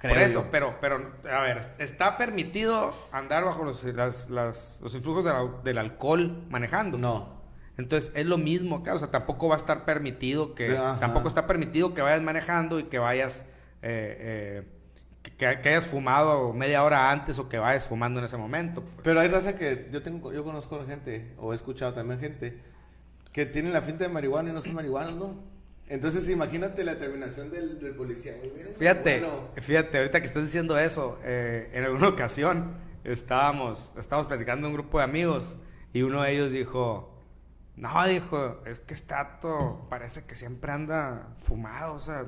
Por 0.00 0.12
eso, 0.12 0.48
pero, 0.50 0.76
pero, 0.80 1.12
a 1.30 1.40
ver, 1.42 1.60
está 1.78 2.16
permitido 2.16 2.94
andar 3.12 3.44
bajo 3.44 3.64
los, 3.64 3.84
las, 3.84 4.30
las, 4.30 4.80
los 4.82 4.94
influjos 4.94 5.26
del 5.62 5.78
alcohol 5.78 6.44
manejando. 6.48 6.96
No. 6.96 7.40
Entonces 7.76 8.12
es 8.14 8.26
lo 8.26 8.38
mismo 8.38 8.76
acá, 8.76 8.94
o 8.94 8.98
sea, 8.98 9.10
tampoco 9.10 9.48
va 9.48 9.54
a 9.54 9.58
estar 9.58 9.84
permitido 9.84 10.54
que, 10.54 10.78
tampoco 11.00 11.28
está 11.28 11.46
permitido 11.46 11.94
que 11.94 12.02
vayas 12.02 12.22
manejando 12.22 12.78
y 12.78 12.84
que 12.84 12.98
vayas 12.98 13.46
eh, 13.82 14.64
eh 14.66 14.80
que, 15.36 15.46
hayas 15.46 15.86
fumado 15.86 16.52
media 16.52 16.82
hora 16.82 17.10
antes 17.10 17.38
o 17.38 17.48
que 17.48 17.58
vayas 17.58 17.86
fumando 17.86 18.20
en 18.20 18.24
ese 18.24 18.36
momento. 18.36 18.82
Pues. 18.82 18.94
Pero 19.02 19.20
hay 19.20 19.28
raza 19.28 19.56
que 19.56 19.88
yo 19.92 20.02
tengo, 20.02 20.32
yo 20.32 20.44
conozco 20.44 20.84
gente, 20.86 21.34
o 21.38 21.52
he 21.52 21.56
escuchado 21.56 21.92
también 21.92 22.20
gente, 22.20 22.58
que 23.32 23.46
tienen 23.46 23.72
la 23.72 23.80
finta 23.80 24.04
de 24.04 24.10
marihuana 24.10 24.50
y 24.50 24.52
no 24.52 24.62
son 24.62 24.74
marihuanos, 24.74 25.16
¿no? 25.16 25.59
Entonces 25.90 26.28
imagínate 26.28 26.84
la 26.84 26.94
determinación 26.94 27.50
del, 27.50 27.80
del 27.80 27.94
policía. 27.94 28.34
fíjate, 28.78 29.22
fíjate, 29.56 29.98
ahorita 29.98 30.20
que 30.20 30.26
estás 30.26 30.44
diciendo 30.44 30.78
eso, 30.78 31.18
eh, 31.24 31.68
en 31.72 31.84
alguna 31.84 32.08
ocasión 32.14 32.76
estábamos, 33.04 33.92
estábamos 33.98 34.28
platicando 34.28 34.68
un 34.68 34.74
grupo 34.74 34.98
de 34.98 35.04
amigos 35.04 35.56
y 35.92 36.02
uno 36.02 36.22
de 36.22 36.32
ellos 36.32 36.52
dijo, 36.52 37.20
no, 37.74 38.06
dijo, 38.06 38.62
es 38.66 38.78
que 38.78 38.94
todo 39.40 39.88
parece 39.88 40.24
que 40.26 40.36
siempre 40.36 40.70
anda 40.70 41.34
fumado, 41.38 41.94
o 41.94 42.00
sea, 42.00 42.24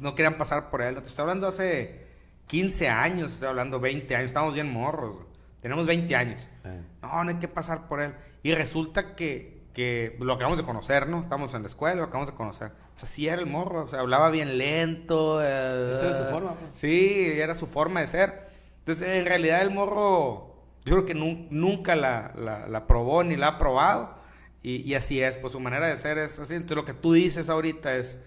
no, 0.00 0.14
querían 0.16 0.36
pasar 0.36 0.70
por 0.70 0.82
él. 0.82 0.96
Te 0.96 1.06
estoy 1.06 1.22
hablando 1.22 1.46
hace 1.46 2.08
15 2.48 2.88
años, 2.88 3.32
estoy 3.32 3.48
hablando 3.48 3.78
20 3.78 4.16
años, 4.16 4.26
estamos 4.26 4.52
bien 4.52 4.68
morros, 4.68 5.16
tenemos 5.60 5.86
20 5.86 6.16
años. 6.16 6.48
Eh. 6.64 6.82
No, 7.02 7.22
no 7.22 7.30
hay 7.30 7.36
que 7.36 7.46
pasar 7.46 7.86
por 7.86 8.00
él. 8.00 8.14
Y 8.42 8.52
resulta 8.54 9.14
que, 9.14 9.59
que 9.80 10.16
lo 10.20 10.34
acabamos 10.34 10.58
de 10.58 10.64
conocer, 10.64 11.08
¿no? 11.08 11.20
Estamos 11.20 11.54
en 11.54 11.62
la 11.62 11.68
escuela, 11.68 11.96
lo 11.96 12.02
acabamos 12.04 12.28
de 12.28 12.36
conocer. 12.36 12.68
O 12.68 12.98
sea, 12.98 13.08
sí 13.08 13.28
era 13.28 13.40
el 13.40 13.46
morro, 13.46 13.84
o 13.84 13.88
sea, 13.88 14.00
hablaba 14.00 14.28
bien 14.28 14.58
lento. 14.58 15.42
Eh, 15.42 15.92
Esa 15.92 16.08
era 16.08 16.18
su 16.18 16.24
forma. 16.24 16.54
Pues. 16.54 16.70
Sí, 16.74 17.32
era 17.34 17.54
su 17.54 17.66
forma 17.66 18.00
de 18.00 18.06
ser. 18.06 18.50
Entonces, 18.80 19.08
en 19.08 19.24
realidad 19.24 19.62
el 19.62 19.70
morro, 19.70 20.54
yo 20.84 20.96
creo 20.96 21.06
que 21.06 21.14
nunca 21.14 21.96
la, 21.96 22.34
la, 22.68 22.86
probó 22.86 23.24
ni 23.24 23.36
la 23.36 23.48
ha 23.48 23.58
probado. 23.58 24.18
Y, 24.62 24.92
así 24.92 25.22
es, 25.22 25.38
pues 25.38 25.54
su 25.54 25.60
manera 25.60 25.88
de 25.88 25.96
ser 25.96 26.18
es 26.18 26.38
así. 26.38 26.54
Entonces, 26.54 26.76
lo 26.76 26.84
que 26.84 26.92
tú 26.92 27.14
dices 27.14 27.48
ahorita 27.48 27.96
es, 27.96 28.22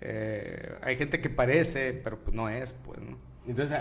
eh, 0.00 0.74
hay 0.82 0.96
gente 0.96 1.20
que 1.20 1.30
parece, 1.30 1.92
pero 1.92 2.18
pues 2.18 2.34
no 2.34 2.48
es, 2.48 2.72
pues, 2.72 2.98
¿no? 3.00 3.16
Entonces, 3.46 3.78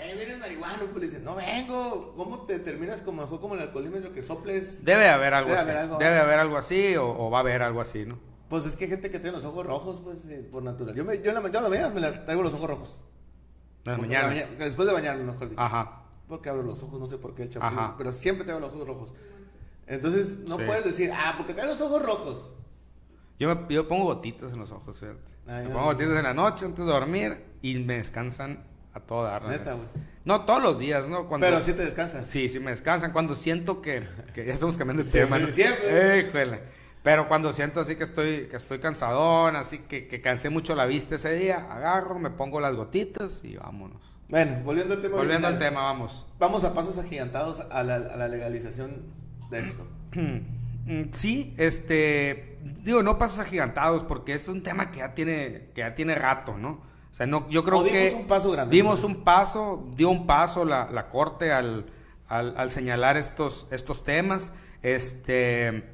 eh, 0.00 0.14
vienes 0.14 0.38
marihuano, 0.38 0.84
pues 0.84 0.96
le 0.96 1.06
dices, 1.06 1.22
no 1.22 1.34
vengo. 1.34 2.14
¿Cómo 2.16 2.42
te 2.42 2.60
terminas 2.60 3.02
como 3.02 3.22
mejor 3.22 3.40
como 3.40 3.54
el 3.54 3.62
alcoholímetro 3.62 4.12
que 4.12 4.22
soples? 4.22 4.84
Debe 4.84 5.08
haber 5.08 5.34
algo 5.34 5.52
así. 5.52 5.66
Debe 5.66 6.18
haber 6.18 6.38
algo 6.38 6.56
así 6.56 6.96
o, 6.96 7.30
va 7.30 7.38
a 7.38 7.40
haber 7.40 7.62
algo 7.62 7.80
así, 7.80 8.06
¿no? 8.06 8.18
Pues 8.48 8.64
es 8.64 8.76
que 8.76 8.84
hay 8.84 8.90
gente 8.90 9.10
que 9.10 9.18
tiene 9.18 9.36
los 9.36 9.44
ojos 9.44 9.66
rojos, 9.66 10.00
pues, 10.02 10.24
eh, 10.28 10.46
por 10.50 10.62
natural. 10.62 10.94
Yo, 10.94 11.04
me, 11.04 11.20
yo, 11.20 11.32
la, 11.32 11.50
yo 11.50 11.60
la 11.60 11.90
me 11.90 12.00
la 12.00 12.24
traigo 12.24 12.42
los 12.42 12.54
ojos 12.54 12.70
rojos. 12.70 13.00
Las 13.84 13.98
mañanas. 13.98 14.48
después 14.58 14.86
de 14.86 14.94
bañarme, 14.94 15.24
mejor 15.24 15.50
dicho. 15.50 15.60
Ajá. 15.60 16.04
Porque 16.28 16.48
abro 16.48 16.62
los 16.62 16.82
ojos, 16.82 17.00
no 17.00 17.06
sé 17.06 17.18
por 17.18 17.34
qué 17.34 17.42
el 17.42 17.48
champú. 17.48 17.94
Pero 17.98 18.12
siempre 18.12 18.46
tengo 18.46 18.60
los 18.60 18.72
ojos 18.72 18.86
rojos. 18.86 19.14
Entonces, 19.86 20.38
no 20.40 20.56
puedes 20.58 20.84
decir, 20.84 21.10
ah, 21.12 21.34
porque 21.36 21.54
tengo 21.54 21.68
los 21.68 21.80
ojos 21.80 22.02
rojos. 22.02 22.48
Yo 23.38 23.54
me 23.54 23.74
yo 23.74 23.88
pongo 23.88 24.04
gotitas 24.04 24.52
en 24.52 24.58
los 24.58 24.70
ojos, 24.70 24.98
¿cierto? 24.98 25.32
me 25.46 25.64
pongo 25.70 25.86
gotitas 25.86 26.16
en 26.16 26.24
la 26.24 26.34
noche 26.34 26.66
antes 26.66 26.84
de 26.84 26.90
dormir 26.92 27.44
y 27.62 27.76
me 27.78 27.96
descansan 27.96 28.64
a 28.94 29.00
todo 29.00 29.24
dar. 29.24 29.44
Neta, 29.44 29.72
güey. 29.72 29.86
No 30.24 30.42
todos 30.42 30.62
los 30.62 30.78
días, 30.78 31.08
¿no? 31.08 31.26
Cuando, 31.26 31.46
Pero 31.46 31.60
sí 31.60 31.72
te 31.72 31.84
descansan. 31.84 32.26
Sí, 32.26 32.48
sí 32.48 32.60
me 32.60 32.70
descansan. 32.70 33.12
Cuando 33.12 33.34
siento 33.34 33.80
que, 33.80 34.02
que 34.34 34.44
ya 34.44 34.52
estamos 34.52 34.76
cambiando 34.76 35.02
de 35.02 35.10
tema. 35.10 35.38
Sí, 35.38 35.52
siempre. 35.52 36.62
Pero 37.02 37.28
cuando 37.28 37.52
siento 37.52 37.80
así 37.80 37.96
que 37.96 38.04
estoy, 38.04 38.48
que 38.48 38.56
estoy 38.56 38.80
cansadón, 38.80 39.56
así 39.56 39.78
que, 39.78 40.08
que 40.08 40.20
cansé 40.20 40.50
mucho 40.50 40.74
la 40.74 40.84
vista 40.84 41.14
ese 41.14 41.34
día, 41.34 41.66
agarro, 41.70 42.18
me 42.18 42.30
pongo 42.30 42.60
las 42.60 42.76
gotitas 42.76 43.44
y 43.44 43.56
vámonos. 43.56 44.02
Bueno, 44.28 44.58
volviendo 44.64 44.94
al 44.94 45.02
tema. 45.02 45.16
Volviendo 45.16 45.48
al 45.48 45.58
tema, 45.58 45.82
vamos. 45.82 46.26
Vamos 46.38 46.64
a 46.64 46.74
pasos 46.74 46.98
agigantados 46.98 47.62
a 47.70 47.82
la, 47.82 47.94
a 47.94 48.16
la 48.16 48.28
legalización 48.28 49.06
de 49.50 49.60
esto. 49.60 49.86
Mm, 50.88 51.10
sí, 51.12 51.54
este, 51.58 52.56
digo, 52.82 53.02
no 53.02 53.18
pasos 53.18 53.40
agigantados 53.40 54.04
porque 54.04 54.32
es 54.32 54.48
un 54.48 54.62
tema 54.62 54.90
que 54.90 55.00
ya 55.00 55.12
tiene, 55.12 55.68
que 55.74 55.82
ya 55.82 55.92
tiene 55.92 56.14
rato, 56.14 56.56
¿no? 56.56 56.80
O 57.10 57.14
sea, 57.14 57.26
no, 57.26 57.48
yo 57.50 57.64
creo 57.64 57.82
que... 57.84 58.10
Dimos 58.10 58.20
un 58.20 58.26
paso 58.26 58.50
grande. 58.52 58.76
Dimos 58.76 59.04
un 59.04 59.24
paso, 59.24 59.88
dio 59.96 60.10
un 60.10 60.26
paso 60.26 60.64
la, 60.64 60.90
la 60.90 61.08
Corte 61.08 61.52
al, 61.52 61.86
al, 62.28 62.56
al, 62.56 62.70
señalar 62.70 63.16
estos, 63.16 63.66
estos 63.70 64.04
temas. 64.04 64.52
Este, 64.82 65.84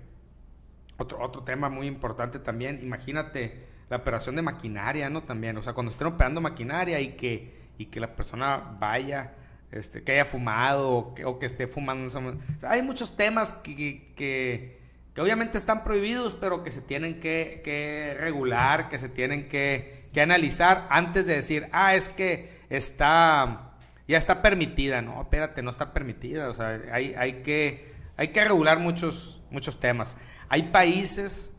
otro, 0.99 1.23
otro 1.23 1.43
tema 1.43 1.69
muy 1.69 1.87
importante 1.87 2.39
también, 2.39 2.81
imagínate 2.83 3.65
la 3.91 3.97
operación 3.97 4.37
de 4.37 4.43
maquinaria, 4.43 5.11
¿no? 5.11 5.23
También, 5.23 5.57
o 5.57 5.63
sea, 5.63 5.73
cuando 5.73 5.91
estén 5.91 6.07
operando 6.07 6.41
maquinaria 6.41 7.01
y 7.01 7.13
que, 7.13 7.55
y 7.79 7.87
que 7.87 8.01
la 8.01 8.15
persona 8.15 8.77
vaya, 8.79 9.35
este, 9.71 10.03
que 10.03 10.13
haya 10.13 10.25
fumado 10.25 10.91
o 10.91 11.15
que, 11.15 11.25
o 11.25 11.39
que 11.39 11.47
esté 11.47 11.67
fumando. 11.67 12.39
hay 12.63 12.83
muchos 12.83 13.17
temas 13.17 13.55
que, 13.55 14.13
que, 14.15 14.81
que, 15.15 15.21
obviamente 15.21 15.59
están 15.59 15.85
prohibidos, 15.85 16.35
pero 16.35 16.63
que 16.63 16.73
se 16.73 16.83
tienen 16.83 17.21
que, 17.21 18.17
regular, 18.19 18.89
que 18.89 18.99
se 18.99 19.09
tienen 19.09 19.49
que 19.49 20.05
que 20.15 20.23
analizar 20.23 20.87
antes 20.91 21.27
de 21.27 21.35
decir, 21.35 21.69
ah, 21.73 21.95
es 21.95 22.09
que 22.09 22.61
está, 22.71 23.73
ya 24.07 24.17
está 24.17 24.41
permitida. 24.41 25.03
No, 25.03 25.21
espérate, 25.21 25.61
no 25.61 25.71
está 25.71 25.93
permitida. 25.93 26.49
O 26.49 26.55
sea, 26.55 26.81
hay, 26.93 27.15
hay, 27.19 27.43
que, 27.43 27.93
hay 28.17 28.29
que 28.29 28.43
regular 28.45 28.79
muchos, 28.79 29.43
muchos 29.51 29.81
temas. 29.81 30.17
Hay 30.49 30.71
países 30.71 31.53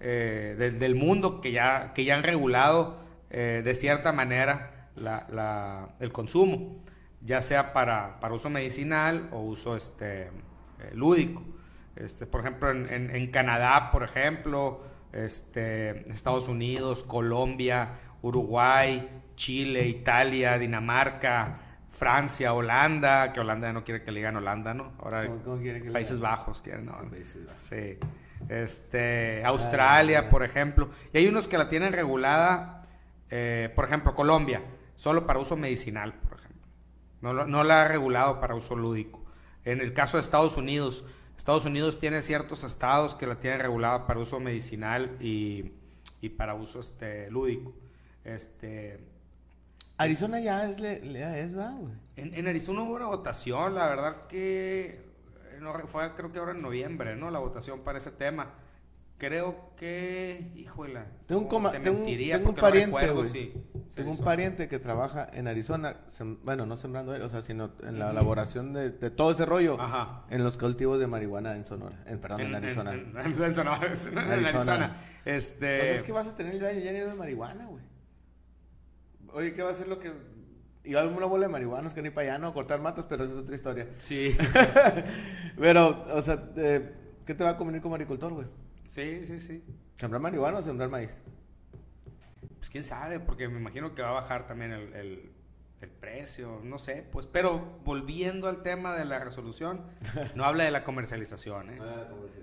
eh, 0.00 0.74
del 0.78 0.94
mundo 0.96 1.40
que 1.40 1.52
ya, 1.52 1.92
que 1.94 2.04
ya 2.04 2.16
han 2.16 2.24
regulado 2.24 2.98
eh, 3.30 3.62
de 3.64 3.74
cierta 3.74 4.12
manera 4.12 4.88
la, 4.96 5.90
el 6.00 6.10
consumo, 6.10 6.82
ya 7.22 7.40
sea 7.40 7.72
para, 7.72 8.18
para 8.18 8.34
uso 8.34 8.50
medicinal 8.50 9.28
o 9.30 9.40
uso 9.40 9.76
este, 9.76 10.22
eh, 10.22 10.30
lúdico. 10.94 11.44
Este, 11.96 12.26
por 12.26 12.40
ejemplo, 12.40 12.70
en, 12.70 12.92
en, 12.92 13.14
en 13.14 13.30
Canadá, 13.30 13.90
por 13.90 14.02
ejemplo, 14.02 14.82
este, 15.12 16.10
Estados 16.10 16.48
Unidos, 16.48 17.04
Colombia, 17.04 17.98
Uruguay, 18.22 19.22
Chile, 19.34 19.86
Italia, 19.88 20.58
Dinamarca, 20.58 21.58
Francia, 21.90 22.54
Holanda, 22.54 23.32
que 23.32 23.40
Holanda 23.40 23.72
no 23.72 23.84
quiere 23.84 24.02
que 24.02 24.10
le 24.10 24.20
digan 24.20 24.36
Holanda, 24.36 24.72
¿no? 24.74 24.92
Ahora 25.00 25.28
Países 25.92 26.20
Bajos 26.20 26.62
quieren, 26.62 26.86
¿no? 26.86 26.98
Sí. 27.58 27.98
Este, 28.48 29.44
Australia, 29.44 30.28
por 30.28 30.42
ejemplo. 30.42 30.90
Y 31.12 31.18
hay 31.18 31.26
unos 31.26 31.46
que 31.46 31.58
la 31.58 31.68
tienen 31.68 31.92
regulada, 31.92 32.82
eh, 33.28 33.70
por 33.74 33.84
ejemplo, 33.84 34.14
Colombia, 34.14 34.62
solo 34.94 35.26
para 35.26 35.38
uso 35.40 35.56
medicinal, 35.56 36.14
por 36.14 36.38
ejemplo. 36.38 36.66
No, 37.20 37.46
no 37.46 37.64
la 37.64 37.82
ha 37.82 37.88
regulado 37.88 38.40
para 38.40 38.54
uso 38.54 38.76
lúdico. 38.76 39.22
En 39.64 39.80
el 39.80 39.92
caso 39.92 40.16
de 40.16 40.22
Estados 40.22 40.56
Unidos, 40.56 41.04
Estados 41.40 41.64
Unidos 41.64 41.98
tiene 41.98 42.20
ciertos 42.20 42.64
estados 42.64 43.14
que 43.14 43.26
la 43.26 43.40
tienen 43.40 43.60
regulada 43.60 44.06
para 44.06 44.20
uso 44.20 44.38
medicinal 44.40 45.16
y, 45.20 45.72
para 46.36 46.54
uso 46.54 46.80
este, 46.80 47.30
lúdico. 47.30 47.72
Este, 48.24 49.00
Arizona 49.96 50.38
ya 50.38 50.68
es, 50.68 50.78
le, 50.78 51.42
es 51.42 51.56
va, 51.56 51.70
güey. 51.70 51.94
En, 52.16 52.46
Arizona 52.46 52.82
hubo 52.82 52.94
una 52.94 53.06
votación, 53.06 53.74
la 53.74 53.88
verdad 53.88 54.26
que 54.26 55.00
no, 55.62 55.72
fue 55.88 56.12
creo 56.14 56.30
que 56.30 56.40
ahora 56.40 56.52
en 56.52 56.60
noviembre, 56.60 57.16
¿no? 57.16 57.30
La 57.30 57.38
votación 57.38 57.80
para 57.80 57.96
ese 57.96 58.10
tema. 58.10 58.52
Creo 59.20 59.74
que, 59.76 60.50
híjole. 60.56 61.00
Tengo 61.26 61.42
un, 61.42 61.48
tengo, 61.70 62.04
tengo 62.06 62.48
un 62.48 62.54
pariente, 62.54 63.10
güey. 63.10 63.52
tengo 63.94 64.12
un 64.12 64.18
pariente 64.18 64.66
que 64.66 64.78
trabaja 64.78 65.28
en 65.34 65.46
Arizona, 65.46 65.98
bueno, 66.42 66.64
no 66.64 66.74
sembrando 66.74 67.14
él, 67.14 67.20
o 67.20 67.28
sea, 67.28 67.42
sino 67.42 67.70
en 67.82 67.98
la 67.98 68.12
elaboración 68.12 68.72
de, 68.72 68.90
todo 69.10 69.32
ese 69.32 69.44
rollo 69.44 69.76
en 70.30 70.42
los 70.42 70.56
cultivos 70.56 70.98
de 70.98 71.06
marihuana 71.06 71.54
en 71.54 71.66
Sonora, 71.66 72.02
en, 72.06 72.18
perdón, 72.18 72.40
en, 72.40 72.54
Arizona. 72.54 72.92
En, 72.94 73.54
Sonora, 73.54 73.92
en, 74.10 74.18
Arizona. 74.18 74.96
Este... 75.26 75.78
Pues 75.78 75.90
es 75.96 76.02
que 76.02 76.12
vas 76.12 76.26
a 76.26 76.34
tener 76.34 76.54
el 76.54 76.62
baño 76.62 76.80
lleno 76.80 77.10
de 77.10 77.14
marihuana, 77.14 77.66
güey. 77.66 77.84
Oye, 79.34 79.52
¿qué 79.52 79.62
va 79.62 79.68
a 79.68 79.74
ser 79.74 79.88
lo 79.88 80.00
que 80.00 80.12
y 80.82 80.94
alguna 80.94 81.26
bola 81.26 81.46
de 81.46 81.52
marihuanos 81.52 81.92
que 81.92 82.00
ni 82.00 82.08
para 82.08 82.28
allá, 82.28 82.38
no, 82.38 82.54
cortar 82.54 82.80
matas, 82.80 83.04
pero 83.04 83.24
esa 83.24 83.34
es 83.34 83.38
otra 83.40 83.54
historia. 83.54 83.86
Sí. 83.98 84.34
pero, 85.58 86.06
o 86.14 86.22
sea, 86.22 86.42
¿qué 86.54 87.34
te 87.34 87.44
va 87.44 87.50
a 87.50 87.56
convenir 87.58 87.82
como 87.82 87.96
agricultor, 87.96 88.32
güey? 88.32 88.46
Sí, 88.90 89.24
sí, 89.24 89.38
sí. 89.38 89.64
¿Sembrar 89.94 90.20
marihuana 90.20 90.58
o 90.58 90.62
sembrar 90.62 90.90
maíz? 90.90 91.22
Pues 92.58 92.68
quién 92.68 92.82
sabe, 92.82 93.20
porque 93.20 93.48
me 93.48 93.60
imagino 93.60 93.94
que 93.94 94.02
va 94.02 94.10
a 94.10 94.14
bajar 94.14 94.48
también 94.48 94.72
el, 94.72 95.32
precio, 96.00 96.60
no 96.62 96.78
sé, 96.78 97.06
pues, 97.10 97.26
pero 97.26 97.78
volviendo 97.84 98.48
al 98.48 98.62
tema 98.62 98.94
de 98.94 99.04
la 99.04 99.18
resolución, 99.18 99.86
no 100.34 100.44
habla 100.44 100.64
de 100.64 100.70
la 100.70 100.84
comercialización, 100.84 101.70
¿eh? 101.70 101.78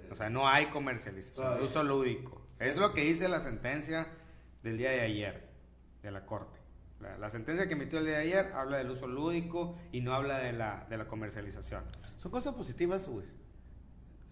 O 0.09 0.15
sea, 0.15 0.29
no 0.29 0.47
hay 0.47 0.67
comercialización, 0.67 1.61
uso 1.61 1.83
lúdico. 1.83 2.41
Es 2.59 2.77
lo 2.77 2.93
que 2.93 3.01
dice 3.01 3.27
la 3.27 3.39
sentencia 3.39 4.07
del 4.63 4.77
día 4.77 4.89
de 4.91 5.01
ayer 5.01 5.49
de 6.01 6.11
la 6.11 6.25
Corte. 6.25 6.57
La, 7.19 7.29
sentencia 7.29 7.67
que 7.67 7.73
emitió 7.73 7.99
el 7.99 8.05
día 8.05 8.17
de 8.17 8.23
ayer 8.23 8.53
habla 8.53 8.77
del 8.77 8.89
uso 8.89 9.05
lúdico 9.05 9.77
y 9.91 10.01
no 10.01 10.13
habla 10.13 10.39
de 10.39 10.53
la, 10.53 10.87
de 10.89 10.97
la 10.97 11.07
comercialización. 11.07 11.83
¿Son 12.17 12.31
cosas 12.31 12.55
positivas, 12.55 13.07
güey? 13.07 13.27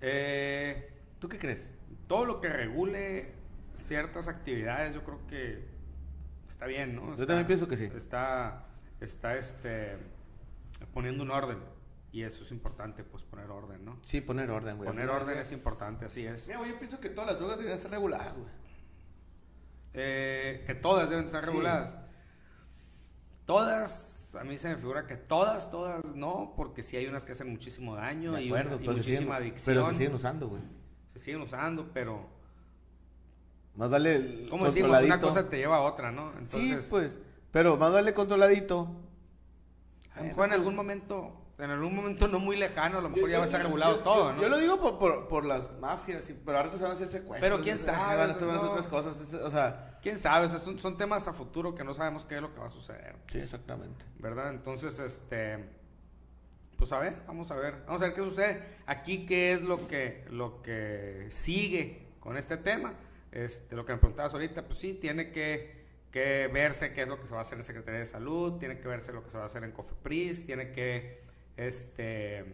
Eh, 0.01 0.94
¿Tú 1.25 1.29
qué 1.29 1.39
crees? 1.39 1.73
todo 2.05 2.23
lo 2.23 2.39
que 2.39 2.49
regule 2.49 3.33
ciertas 3.73 4.27
actividades, 4.27 4.93
yo 4.93 5.03
creo 5.03 5.25
que 5.25 5.65
está 6.47 6.67
bien, 6.67 6.95
¿no? 6.95 7.15
yo 7.15 7.25
también 7.25 7.47
pienso 7.47 7.67
que 7.67 7.77
sí. 7.77 7.85
Está, 7.85 8.67
está 9.01 9.35
este, 9.35 9.97
poniendo 10.93 11.23
un 11.23 11.31
orden. 11.31 11.57
Y 12.11 12.21
eso 12.21 12.43
es 12.43 12.51
importante, 12.51 13.03
pues 13.03 13.23
poner 13.23 13.49
orden, 13.49 13.83
¿no? 13.83 13.97
Sí, 14.05 14.21
poner 14.21 14.51
orden, 14.51 14.77
güey. 14.77 14.87
Poner 14.87 15.09
orden 15.09 15.39
es 15.39 15.51
importante, 15.51 16.05
así 16.05 16.27
es. 16.27 16.47
Mira, 16.47 16.67
yo 16.67 16.77
pienso 16.77 16.99
que 16.99 17.09
todas 17.09 17.31
las 17.31 17.39
drogas 17.39 17.57
deberían 17.57 17.81
ser 17.81 17.89
reguladas, 17.89 18.37
güey. 18.37 18.49
Eh, 19.93 20.63
que 20.67 20.75
todas 20.75 21.09
deben 21.09 21.25
estar 21.25 21.43
reguladas. 21.43 21.97
Todas, 23.45 24.35
a 24.35 24.43
mí 24.43 24.59
se 24.59 24.69
me 24.69 24.75
figura 24.77 25.07
que 25.07 25.15
todas, 25.15 25.71
todas 25.71 26.13
no, 26.13 26.53
porque 26.55 26.83
sí 26.83 26.97
hay 26.97 27.07
unas 27.07 27.25
que 27.25 27.31
hacen 27.31 27.49
muchísimo 27.49 27.95
daño 27.95 28.39
y, 28.39 28.51
muchísima 28.51 29.37
adicción. 29.37 29.75
Pero 29.75 29.89
se 29.89 29.95
siguen 29.95 30.13
usando, 30.13 30.49
güey 30.49 30.84
se 31.15 31.19
siguen 31.19 31.41
usando, 31.41 31.89
pero... 31.93 32.27
Más 33.75 33.89
vale 33.89 34.47
Como 34.49 34.65
decimos, 34.65 35.01
una 35.01 35.19
cosa 35.19 35.49
te 35.49 35.57
lleva 35.57 35.77
a 35.77 35.81
otra, 35.81 36.11
¿no? 36.11 36.31
Entonces... 36.31 36.85
Sí, 36.85 36.91
pues, 36.91 37.19
pero 37.51 37.77
más 37.77 37.93
vale 37.93 38.13
controladito. 38.13 38.89
A 40.13 40.19
lo 40.19 40.25
mejor 40.25 40.45
en 40.45 40.51
algún 40.53 40.75
momento 40.75 41.45
en 41.57 41.71
algún 41.71 41.95
momento 41.95 42.27
no 42.27 42.39
muy 42.39 42.57
lejano, 42.57 42.97
a 42.97 43.01
lo 43.01 43.09
mejor 43.09 43.29
ya 43.29 43.37
va 43.37 43.43
a 43.43 43.45
estar 43.45 43.63
regulado 43.63 43.99
todo, 43.99 44.33
¿no? 44.33 44.41
Yo 44.41 44.49
lo 44.49 44.57
digo 44.57 44.77
por, 44.81 44.99
por, 44.99 45.29
por 45.29 45.45
las 45.45 45.71
mafias, 45.79 46.29
pero 46.45 46.57
ahora 46.57 46.71
se 46.73 46.83
van 46.83 46.91
a 46.91 46.95
hacer 46.95 47.07
secuestros. 47.07 47.39
Pero 47.39 47.61
quién 47.63 47.79
sabe. 47.79 48.17
Van 48.17 48.29
a 48.29 48.33
hacer 48.33 48.47
otras 48.47 48.87
cosas, 48.87 49.33
o 49.35 49.51
sea... 49.51 49.99
Quién 50.01 50.19
sabe, 50.19 50.49
son, 50.49 50.77
son, 50.79 50.97
temas 50.97 51.27
a 51.27 51.33
futuro 51.33 51.73
que 51.73 51.83
no 51.83 51.93
sabemos 51.93 52.25
qué 52.25 52.35
es 52.35 52.41
lo 52.41 52.53
que 52.53 52.59
va 52.59 52.67
a 52.67 52.69
suceder. 52.69 53.15
sí, 53.31 53.37
exactamente. 53.37 54.05
¿Verdad? 54.19 54.49
Entonces, 54.49 54.99
este... 54.99 55.74
Pues 56.77 56.91
a 56.91 56.99
ver, 56.99 57.13
vamos 57.25 57.51
a 57.51 57.55
ver, 57.55 57.83
vamos 57.85 58.01
a 58.01 58.05
ver 58.05 58.13
qué 58.13 58.21
sucede. 58.21 58.61
Aquí, 58.85 59.25
¿qué 59.25 59.53
es 59.53 59.61
lo 59.61 59.87
que, 59.87 60.25
lo 60.29 60.61
que 60.61 61.27
sigue 61.29 62.07
con 62.19 62.37
este 62.37 62.57
tema? 62.57 62.93
Este, 63.31 63.75
lo 63.75 63.85
que 63.85 63.93
me 63.93 63.99
preguntabas 63.99 64.33
ahorita, 64.33 64.65
pues 64.65 64.79
sí, 64.79 64.93
tiene 64.93 65.31
que, 65.31 65.85
que 66.11 66.47
verse 66.47 66.93
qué 66.93 67.03
es 67.03 67.07
lo 67.07 67.19
que 67.19 67.27
se 67.27 67.33
va 67.33 67.39
a 67.39 67.41
hacer 67.41 67.57
en 67.57 67.63
Secretaría 67.63 67.99
de 67.99 68.05
Salud, 68.05 68.59
tiene 68.59 68.79
que 68.79 68.87
verse 68.87 69.13
lo 69.13 69.23
que 69.23 69.29
se 69.29 69.37
va 69.37 69.43
a 69.43 69.45
hacer 69.47 69.63
en 69.63 69.71
COFEPRIS, 69.71 70.45
tiene 70.45 70.71
que 70.71 71.21
este, 71.55 72.45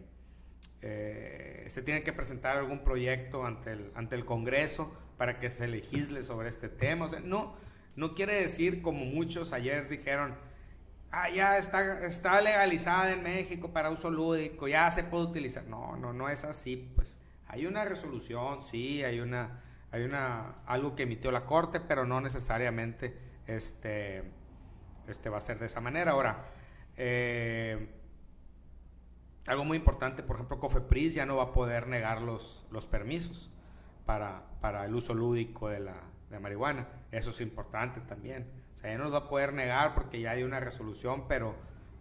eh, 0.82 1.64
se 1.68 1.82
tiene 1.82 2.02
que 2.02 2.12
presentar 2.12 2.56
algún 2.58 2.84
proyecto 2.84 3.44
ante 3.44 3.72
el, 3.72 3.92
ante 3.94 4.14
el 4.14 4.24
Congreso 4.24 4.92
para 5.16 5.40
que 5.40 5.50
se 5.50 5.66
legisle 5.66 6.22
sobre 6.22 6.48
este 6.48 6.68
tema. 6.68 7.08
no, 7.24 7.56
no 7.94 8.14
quiere 8.14 8.34
decir, 8.34 8.82
como 8.82 9.04
muchos 9.04 9.52
ayer 9.52 9.88
dijeron, 9.88 10.34
ah, 11.12 11.30
ya 11.30 11.58
está, 11.58 12.04
está 12.04 12.40
legalizada 12.40 13.12
en 13.12 13.22
México 13.22 13.72
para 13.72 13.90
uso 13.90 14.10
lúdico, 14.10 14.66
ya 14.66 14.90
se 14.90 15.04
puede 15.04 15.24
utilizar. 15.24 15.64
No, 15.64 15.96
no, 15.96 16.12
no 16.12 16.28
es 16.28 16.44
así. 16.44 16.92
Pues 16.94 17.18
hay 17.46 17.66
una 17.66 17.84
resolución, 17.84 18.62
sí, 18.62 19.04
hay 19.04 19.20
una, 19.20 19.62
hay 19.90 20.02
una, 20.02 20.56
algo 20.66 20.96
que 20.96 21.04
emitió 21.04 21.30
la 21.30 21.44
Corte, 21.46 21.80
pero 21.80 22.04
no 22.04 22.20
necesariamente 22.20 23.16
este, 23.46 24.24
este 25.06 25.28
va 25.28 25.38
a 25.38 25.42
ser 25.42 25.58
de 25.58 25.66
esa 25.66 25.80
manera. 25.80 26.12
Ahora, 26.12 26.46
eh, 26.96 27.88
algo 29.46 29.64
muy 29.64 29.76
importante, 29.76 30.22
por 30.22 30.36
ejemplo, 30.36 30.58
Cofepris 30.58 31.14
ya 31.14 31.26
no 31.26 31.36
va 31.36 31.44
a 31.44 31.52
poder 31.52 31.86
negar 31.86 32.22
los, 32.22 32.66
los 32.70 32.86
permisos 32.86 33.52
para, 34.06 34.42
para 34.60 34.84
el 34.84 34.94
uso 34.94 35.14
lúdico 35.14 35.68
de 35.68 35.80
la 35.80 35.94
de 36.32 36.40
marihuana. 36.40 36.88
Eso 37.12 37.30
es 37.30 37.40
importante 37.40 38.00
también. 38.00 38.46
Sea, 38.82 38.90
ya 38.90 38.98
no 38.98 39.04
los 39.04 39.14
va 39.14 39.18
a 39.18 39.28
poder 39.28 39.52
negar 39.52 39.94
porque 39.94 40.20
ya 40.20 40.32
hay 40.32 40.42
una 40.42 40.58
resolución, 40.58 41.28
pero, 41.28 41.54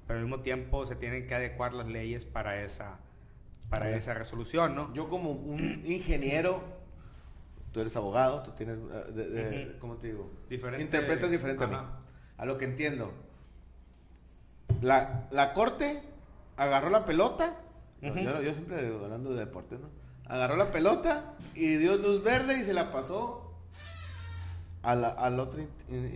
pero 0.08 0.20
al 0.20 0.26
mismo 0.26 0.42
tiempo 0.42 0.86
se 0.86 0.96
tienen 0.96 1.28
que 1.28 1.36
adecuar 1.36 1.74
las 1.74 1.88
leyes 1.88 2.26
para 2.26 2.64
esa, 2.64 2.98
para 3.70 3.96
esa 3.96 4.16
resolución, 4.16 4.76
¿no? 4.76 4.92
Yo 4.96 5.08
como 5.08 5.32
un 5.32 5.84
ingeniero, 5.86 6.64
tú 7.72 7.82
eres 7.82 7.96
abogado, 7.96 8.42
tú 8.42 8.52
tienes, 8.52 8.80
eh, 9.16 9.78
¿cómo 9.80 9.98
te 9.98 10.08
digo? 10.08 10.32
Diferente, 10.50 10.82
Interpretas 10.82 11.30
diferente 11.30 11.64
a 11.64 11.68
mí. 11.68 11.76
A 12.38 12.46
lo 12.46 12.58
que 12.58 12.66
entiendo. 12.66 13.14
La, 14.82 15.28
la 15.30 15.54
corte 15.54 16.02
agarró 16.58 16.90
la 16.90 17.06
pelota. 17.06 17.58
yo, 18.02 18.54
siempre 18.54 18.88
hablando 18.88 19.36
de 19.36 19.46
deporte, 19.46 19.78
¿no? 19.78 19.90
Agarró 20.26 20.56
la 20.56 20.72
pelota 20.72 21.36
y 21.54 21.76
dio 21.76 21.98
luz 21.98 22.24
verde 22.24 22.58
y 22.58 22.64
se 22.64 22.74
la 22.74 22.92
pasó 22.92 23.50
al, 24.84 25.06
al 25.06 25.40
otro, 25.40 25.64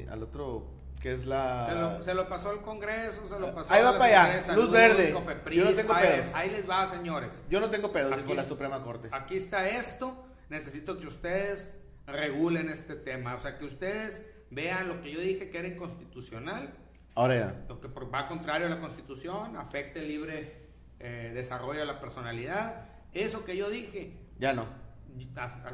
al 0.10 0.24
otro 0.24 0.68
que 1.02 1.14
es 1.14 1.26
la... 1.26 2.00
Se 2.02 2.14
lo, 2.14 2.28
pasó 2.28 2.50
al 2.50 2.62
Congreso, 2.62 3.28
se 3.28 3.40
lo 3.40 3.54
pasó 3.54 3.72
Ahí 3.74 3.84
va 3.84 3.98
para 3.98 4.32
allá, 4.32 4.56
luz 4.56 4.72
verde. 4.72 5.14
Yo 5.52 5.66
no 5.66 5.74
tengo 5.74 5.94
pedos. 5.94 6.28
Ahí, 6.34 6.50
les 6.50 6.70
va, 6.70 6.88
señores. 6.88 7.44
Yo 7.50 7.60
no 7.60 7.70
tengo 7.70 7.92
pedos 7.92 8.22
con 8.24 8.36
la 8.36 8.44
Suprema 8.44 8.82
Corte. 8.84 9.10
Aquí 9.12 9.36
está 9.36 9.68
esto. 9.68 10.16
Necesito 10.50 10.98
que 10.98 11.08
ustedes 11.08 11.78
regulen 12.08 12.70
este 12.70 12.96
tema. 12.96 13.36
O 13.36 13.40
sea, 13.40 13.58
que 13.58 13.66
ustedes 13.66 14.26
vean 14.50 14.88
lo 14.88 15.02
que 15.02 15.12
yo 15.12 15.20
dije 15.20 15.50
que 15.50 15.58
era 15.58 15.68
inconstitucional 15.68 16.74
Ahora 17.16 17.36
ya. 17.36 17.66
Lo 17.70 17.80
que 17.80 17.88
va 17.88 18.28
contrario 18.28 18.68
a 18.68 18.70
la 18.70 18.80
Constitución, 18.80 19.56
afecta 19.56 20.00
el 20.00 20.10
libre 20.10 20.68
eh, 21.00 21.32
desarrollo 21.34 21.80
de 21.80 21.86
la 21.86 22.00
personalidad. 22.00 22.90
Eso 23.14 23.46
que 23.46 23.56
yo 23.56 23.70
dije. 23.70 24.18
Ya 24.38 24.52
no. 24.52 24.66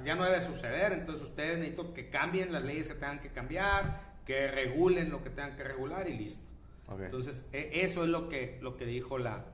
Ya 0.04 0.16
no 0.16 0.26
debe 0.26 0.42
suceder. 0.42 0.94
Entonces 0.94 1.28
ustedes 1.28 1.60
necesitan 1.60 1.94
que 1.94 2.10
cambien 2.10 2.52
las 2.52 2.64
leyes 2.64 2.88
que 2.88 2.96
tengan 2.96 3.20
que 3.20 3.30
cambiar, 3.30 4.16
que 4.26 4.48
regulen 4.48 5.10
lo 5.10 5.24
que 5.24 5.30
tengan 5.30 5.56
que 5.56 5.64
regular 5.64 6.08
y 6.08 6.18
listo. 6.18 6.46
Entonces, 7.00 7.46
e, 7.54 7.84
eso 7.84 8.04
es 8.04 8.10
lo 8.10 8.28
que, 8.28 8.60
lo 8.62 8.76
que 8.76 8.86
dijo 8.86 9.18
la, 9.18 9.46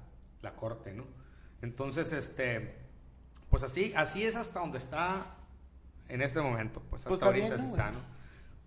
la 0.41 0.55
Corte, 0.55 0.93
¿no? 0.93 1.05
Entonces, 1.61 2.11
este, 2.13 2.77
pues 3.49 3.63
así, 3.63 3.93
así 3.95 4.25
es 4.25 4.35
hasta 4.35 4.59
donde 4.59 4.77
está 4.77 5.35
en 6.09 6.21
este 6.21 6.41
momento. 6.41 6.81
Pues, 6.89 7.03
pues 7.03 7.13
hasta 7.13 7.25
ahorita 7.25 7.55
está, 7.55 7.91
¿no? 7.91 7.99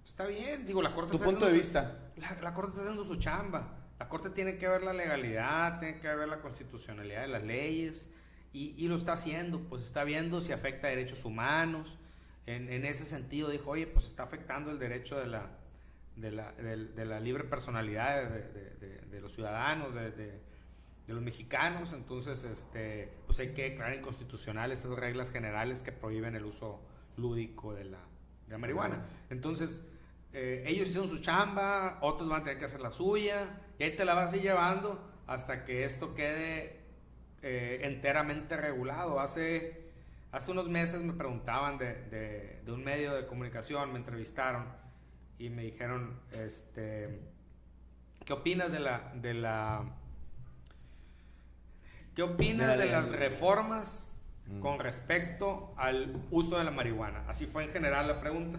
Está 0.05 0.27
bien, 0.27 0.67
digo, 0.67 0.83
la 0.83 0.95
Corte... 0.95 1.13
Tu 1.13 1.23
punto 1.23 1.47
de 1.47 1.53
vista. 1.53 2.13
La, 2.17 2.55
Corte 2.55 2.71
está 2.71 2.83
haciendo 2.83 3.05
su 3.05 3.17
chamba. 3.17 3.77
La 3.99 4.09
Corte 4.09 4.31
tiene 4.31 4.57
que 4.57 4.69
ver 4.69 4.83
la 4.83 4.93
legalidad, 4.93 5.79
tiene 5.79 6.01
que 6.01 6.09
ver 6.09 6.29
la 6.29 6.41
constitucionalidad 6.41 7.23
de 7.23 7.29
las 7.29 7.43
leyes 7.43 8.09
y, 8.53 8.89
lo 8.89 8.97
está 8.97 9.13
haciendo, 9.13 9.61
pues 9.61 9.83
está 9.83 10.03
viendo 10.03 10.41
si 10.41 10.53
afecta 10.53 10.89
a 10.89 10.91
derechos 10.91 11.25
humanos. 11.25 11.99
En, 12.47 12.85
ese 12.85 13.05
sentido 13.05 13.49
dijo, 13.49 13.71
oye, 13.71 13.87
pues 13.87 14.07
está 14.07 14.25
afectando 14.25 14.73
el 14.73 14.81
derecho 14.81 15.17
de 15.17 15.29
la, 15.29 15.51
de 16.17 16.33
la, 17.05 17.21
libre 17.21 17.45
personalidad 17.45 18.29
de, 18.29 19.21
los 19.21 19.35
ciudadanos, 19.35 19.95
de, 19.95 20.41
los 21.07 21.23
mexicanos. 21.23 21.93
Entonces, 21.93 22.43
este, 22.43 23.13
pues 23.27 23.39
hay 23.39 23.55
que 23.55 23.71
declarar 23.71 23.95
inconstitucionales 23.97 24.81
esas 24.81 24.99
reglas 24.99 25.31
generales 25.31 25.83
que 25.83 25.93
prohíben 25.93 26.35
el 26.35 26.45
uso 26.45 26.81
lúdico 27.17 27.73
de 27.73 27.85
la, 27.85 28.59
marihuana. 28.59 29.07
Entonces, 29.31 29.87
eh, 30.33 30.65
ellos 30.67 30.89
hicieron 30.89 31.09
su 31.09 31.21
chamba, 31.21 31.99
otros 32.03 32.29
van 32.29 32.41
a 32.41 32.45
tener 32.45 32.59
que 32.59 32.65
hacer 32.65 32.81
la 32.81 32.91
suya, 32.91 33.61
y 33.79 33.85
ahí 33.85 33.95
te 33.95 34.05
la 34.05 34.15
vas 34.15 34.33
a 34.33 34.37
ir 34.37 34.43
llevando 34.43 35.09
hasta 35.29 35.65
que 35.65 35.85
esto 35.85 36.17
quede 36.17 36.80
eh, 37.43 37.81
enteramente 37.83 38.57
regulado. 38.57 39.21
Hace, 39.21 39.91
hace 40.33 40.53
unos 40.53 40.69
meses 40.69 41.03
me 41.03 41.13
preguntaban 41.13 41.79
de, 41.79 42.61
de, 42.65 42.73
un 42.73 42.85
medio 42.85 43.15
de 43.15 43.27
comunicación, 43.27 43.93
me 43.93 43.99
entrevistaron 43.99 44.67
y 45.39 45.51
me 45.51 45.63
dijeron, 45.63 46.21
este, 46.33 47.21
¿qué 48.25 48.33
opinas 48.33 48.73
de 48.73 48.81
la... 48.81 49.13
De 49.15 49.35
la 49.35 49.85
¿Qué 52.15 52.23
opinas 52.25 52.77
de 52.77 52.87
las 52.87 53.09
reformas 53.09 54.13
mm. 54.47 54.61
con 54.61 54.79
respecto 54.81 55.73
al 55.79 56.23
uso 56.31 56.59
de 56.59 56.65
la 56.65 56.71
marihuana? 56.73 57.25
Así 57.29 57.47
fue 57.47 57.65
en 57.65 57.71
general 57.71 58.09
la 58.09 58.21
pregunta 58.21 58.59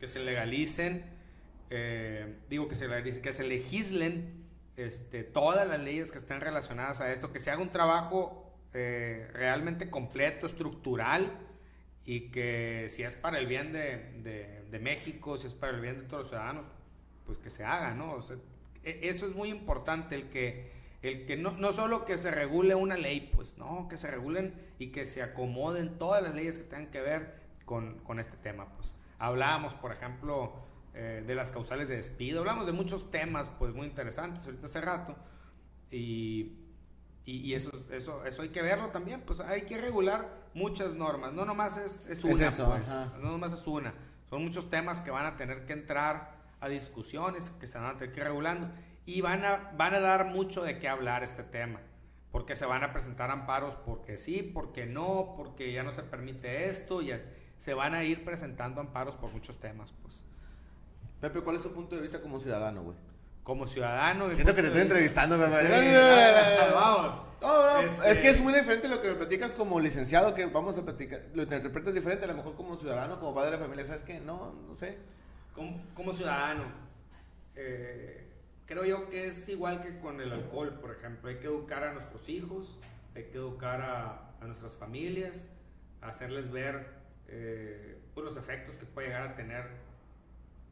que 0.00 0.08
se 0.08 0.20
legalicen, 0.20 1.04
eh, 1.68 2.38
digo 2.48 2.68
que 2.68 2.74
se, 2.74 2.88
que 3.20 3.32
se 3.32 3.44
legislen 3.44 4.39
este, 4.76 5.24
todas 5.24 5.66
las 5.66 5.80
leyes 5.80 6.12
que 6.12 6.18
estén 6.18 6.40
relacionadas 6.40 7.00
a 7.00 7.12
esto, 7.12 7.32
que 7.32 7.40
se 7.40 7.50
haga 7.50 7.62
un 7.62 7.70
trabajo 7.70 8.50
eh, 8.72 9.28
realmente 9.32 9.90
completo, 9.90 10.46
estructural, 10.46 11.30
y 12.04 12.30
que 12.30 12.86
si 12.90 13.02
es 13.02 13.14
para 13.14 13.38
el 13.38 13.46
bien 13.46 13.72
de, 13.72 14.78
México, 14.80 15.38
si 15.38 15.46
es 15.46 15.54
para 15.54 15.72
el 15.74 15.80
bien 15.80 16.00
de 16.00 16.02
todos 16.02 16.22
los 16.22 16.28
ciudadanos, 16.28 16.66
pues 17.26 17.38
que 17.38 17.50
se 17.50 17.64
haga, 17.64 17.94
¿no? 17.94 18.18
E, 18.82 19.00
eso 19.02 19.26
es 19.26 19.34
muy 19.34 19.50
importante, 19.50 20.14
el 20.14 20.30
que, 20.30 20.72
el 21.02 21.26
que 21.26 21.36
no, 21.36 21.52
no 21.52 21.72
solo 21.72 22.04
que 22.04 22.16
se 22.16 22.30
regule 22.30 22.74
una 22.74 22.96
ley, 22.96 23.30
pues, 23.34 23.58
no, 23.58 23.86
que 23.88 23.96
se 23.96 24.10
regulen 24.10 24.54
y 24.78 24.88
que 24.88 25.04
se 25.04 25.22
acomoden 25.22 25.98
todas 25.98 26.22
las 26.22 26.34
leyes 26.34 26.58
que 26.58 26.64
tengan 26.64 26.90
que 26.90 27.00
ver 27.00 27.40
con, 27.64 27.98
con 27.98 28.18
este 28.18 28.36
tema, 28.36 28.74
pues. 28.74 28.94
Hablábamos, 29.18 29.74
por 29.74 29.92
ejemplo, 29.92 30.54
eh, 30.94 31.22
de 31.26 31.34
las 31.34 31.50
causales 31.50 31.88
de 31.88 31.96
despido, 31.96 32.40
hablamos 32.40 32.66
de 32.66 32.72
muchos 32.72 33.10
temas 33.10 33.48
pues 33.58 33.74
muy 33.74 33.86
interesantes 33.86 34.44
ahorita 34.44 34.66
hace 34.66 34.80
rato. 34.80 35.16
Y, 35.90 36.52
y, 37.24 37.54
eso, 37.54 37.70
eso, 37.92 38.24
eso 38.24 38.42
hay 38.42 38.48
que 38.48 38.62
verlo 38.62 38.88
también, 38.88 39.22
pues 39.22 39.40
hay 39.40 39.62
que 39.62 39.76
regular 39.76 40.28
muchas 40.54 40.94
normas, 40.94 41.32
no 41.32 41.44
nomás 41.44 41.76
es, 41.76 42.06
es 42.06 42.24
una, 42.24 42.50
pues, 42.50 42.88
no 43.20 43.30
nomás 43.30 43.52
es 43.52 43.66
una, 43.66 43.92
son 44.30 44.44
muchos 44.44 44.70
temas 44.70 45.00
que 45.00 45.10
van 45.10 45.26
a 45.26 45.36
tener 45.36 45.66
que 45.66 45.72
entrar 45.72 46.40
a 46.60 46.68
discusiones, 46.68 47.50
que 47.50 47.66
se 47.66 47.78
van 47.78 47.88
a 47.88 47.96
tener 47.96 48.12
que 48.14 48.20
ir 48.20 48.26
regulando. 48.26 48.70
Y 49.06 49.22
van 49.22 49.44
a, 49.44 49.72
van 49.76 49.94
a 49.94 50.00
dar 50.00 50.26
mucho 50.26 50.62
de 50.62 50.78
qué 50.78 50.88
hablar 50.88 51.24
este 51.24 51.42
tema. 51.42 51.80
Porque 52.30 52.54
se 52.54 52.64
van 52.64 52.84
a 52.84 52.92
presentar 52.92 53.30
amparos 53.30 53.74
porque 53.74 54.16
sí, 54.16 54.42
porque 54.42 54.86
no, 54.86 55.34
porque 55.36 55.72
ya 55.72 55.82
no 55.82 55.90
se 55.90 56.04
permite 56.04 56.70
esto, 56.70 57.02
ya, 57.02 57.20
se 57.58 57.74
van 57.74 57.94
a 57.94 58.04
ir 58.04 58.24
presentando 58.24 58.80
amparos 58.80 59.16
por 59.16 59.32
muchos 59.32 59.58
temas, 59.58 59.92
pues. 60.00 60.22
Pepe, 61.20 61.40
¿cuál 61.40 61.56
es 61.56 61.62
tu 61.62 61.72
punto 61.72 61.96
de 61.96 62.02
vista 62.02 62.20
como 62.20 62.40
ciudadano, 62.40 62.82
güey? 62.82 62.96
Como 63.42 63.66
ciudadano. 63.66 64.30
Siento 64.32 64.54
que 64.54 64.62
te 64.62 64.68
estoy 64.68 64.82
entrevistando, 64.82 65.38
Pepe. 65.38 65.52
vamos. 66.74 67.22
Es 68.06 68.20
que 68.20 68.30
es 68.30 68.40
muy 68.40 68.52
diferente 68.52 68.88
lo 68.88 69.00
que 69.02 69.08
me 69.08 69.14
platicas 69.14 69.54
como 69.54 69.80
licenciado, 69.80 70.34
que 70.34 70.46
vamos 70.46 70.78
a 70.78 70.82
platicar. 70.82 71.22
Lo 71.34 71.42
interpretas 71.42 71.94
diferente, 71.94 72.24
a 72.24 72.28
lo 72.28 72.34
mejor 72.34 72.54
como 72.54 72.76
ciudadano, 72.76 73.18
como 73.18 73.34
padre 73.34 73.52
de 73.52 73.58
familia, 73.58 73.84
¿sabes 73.84 74.02
qué? 74.02 74.20
No, 74.20 74.52
no 74.66 74.76
sé. 74.76 74.98
Como, 75.94 76.14
ciudadano, 76.14 76.64
eh, 77.54 78.26
creo 78.64 78.84
yo 78.84 79.10
que 79.10 79.28
es 79.28 79.48
igual 79.48 79.82
que 79.82 79.98
con 79.98 80.20
el 80.20 80.32
alcohol, 80.32 80.78
por 80.80 80.92
ejemplo. 80.92 81.28
Hay 81.28 81.36
que 81.36 81.46
educar 81.46 81.84
a 81.84 81.92
nuestros 81.92 82.28
hijos, 82.30 82.78
hay 83.14 83.24
que 83.24 83.36
educar 83.36 83.82
a, 83.82 84.30
a 84.40 84.46
nuestras 84.46 84.74
familias, 84.74 85.50
hacerles 86.00 86.50
ver 86.50 87.00
eh, 87.28 87.98
pues 88.14 88.24
los 88.24 88.36
efectos 88.36 88.76
que 88.76 88.86
puede 88.86 89.08
llegar 89.08 89.28
a 89.28 89.34
tener, 89.36 89.68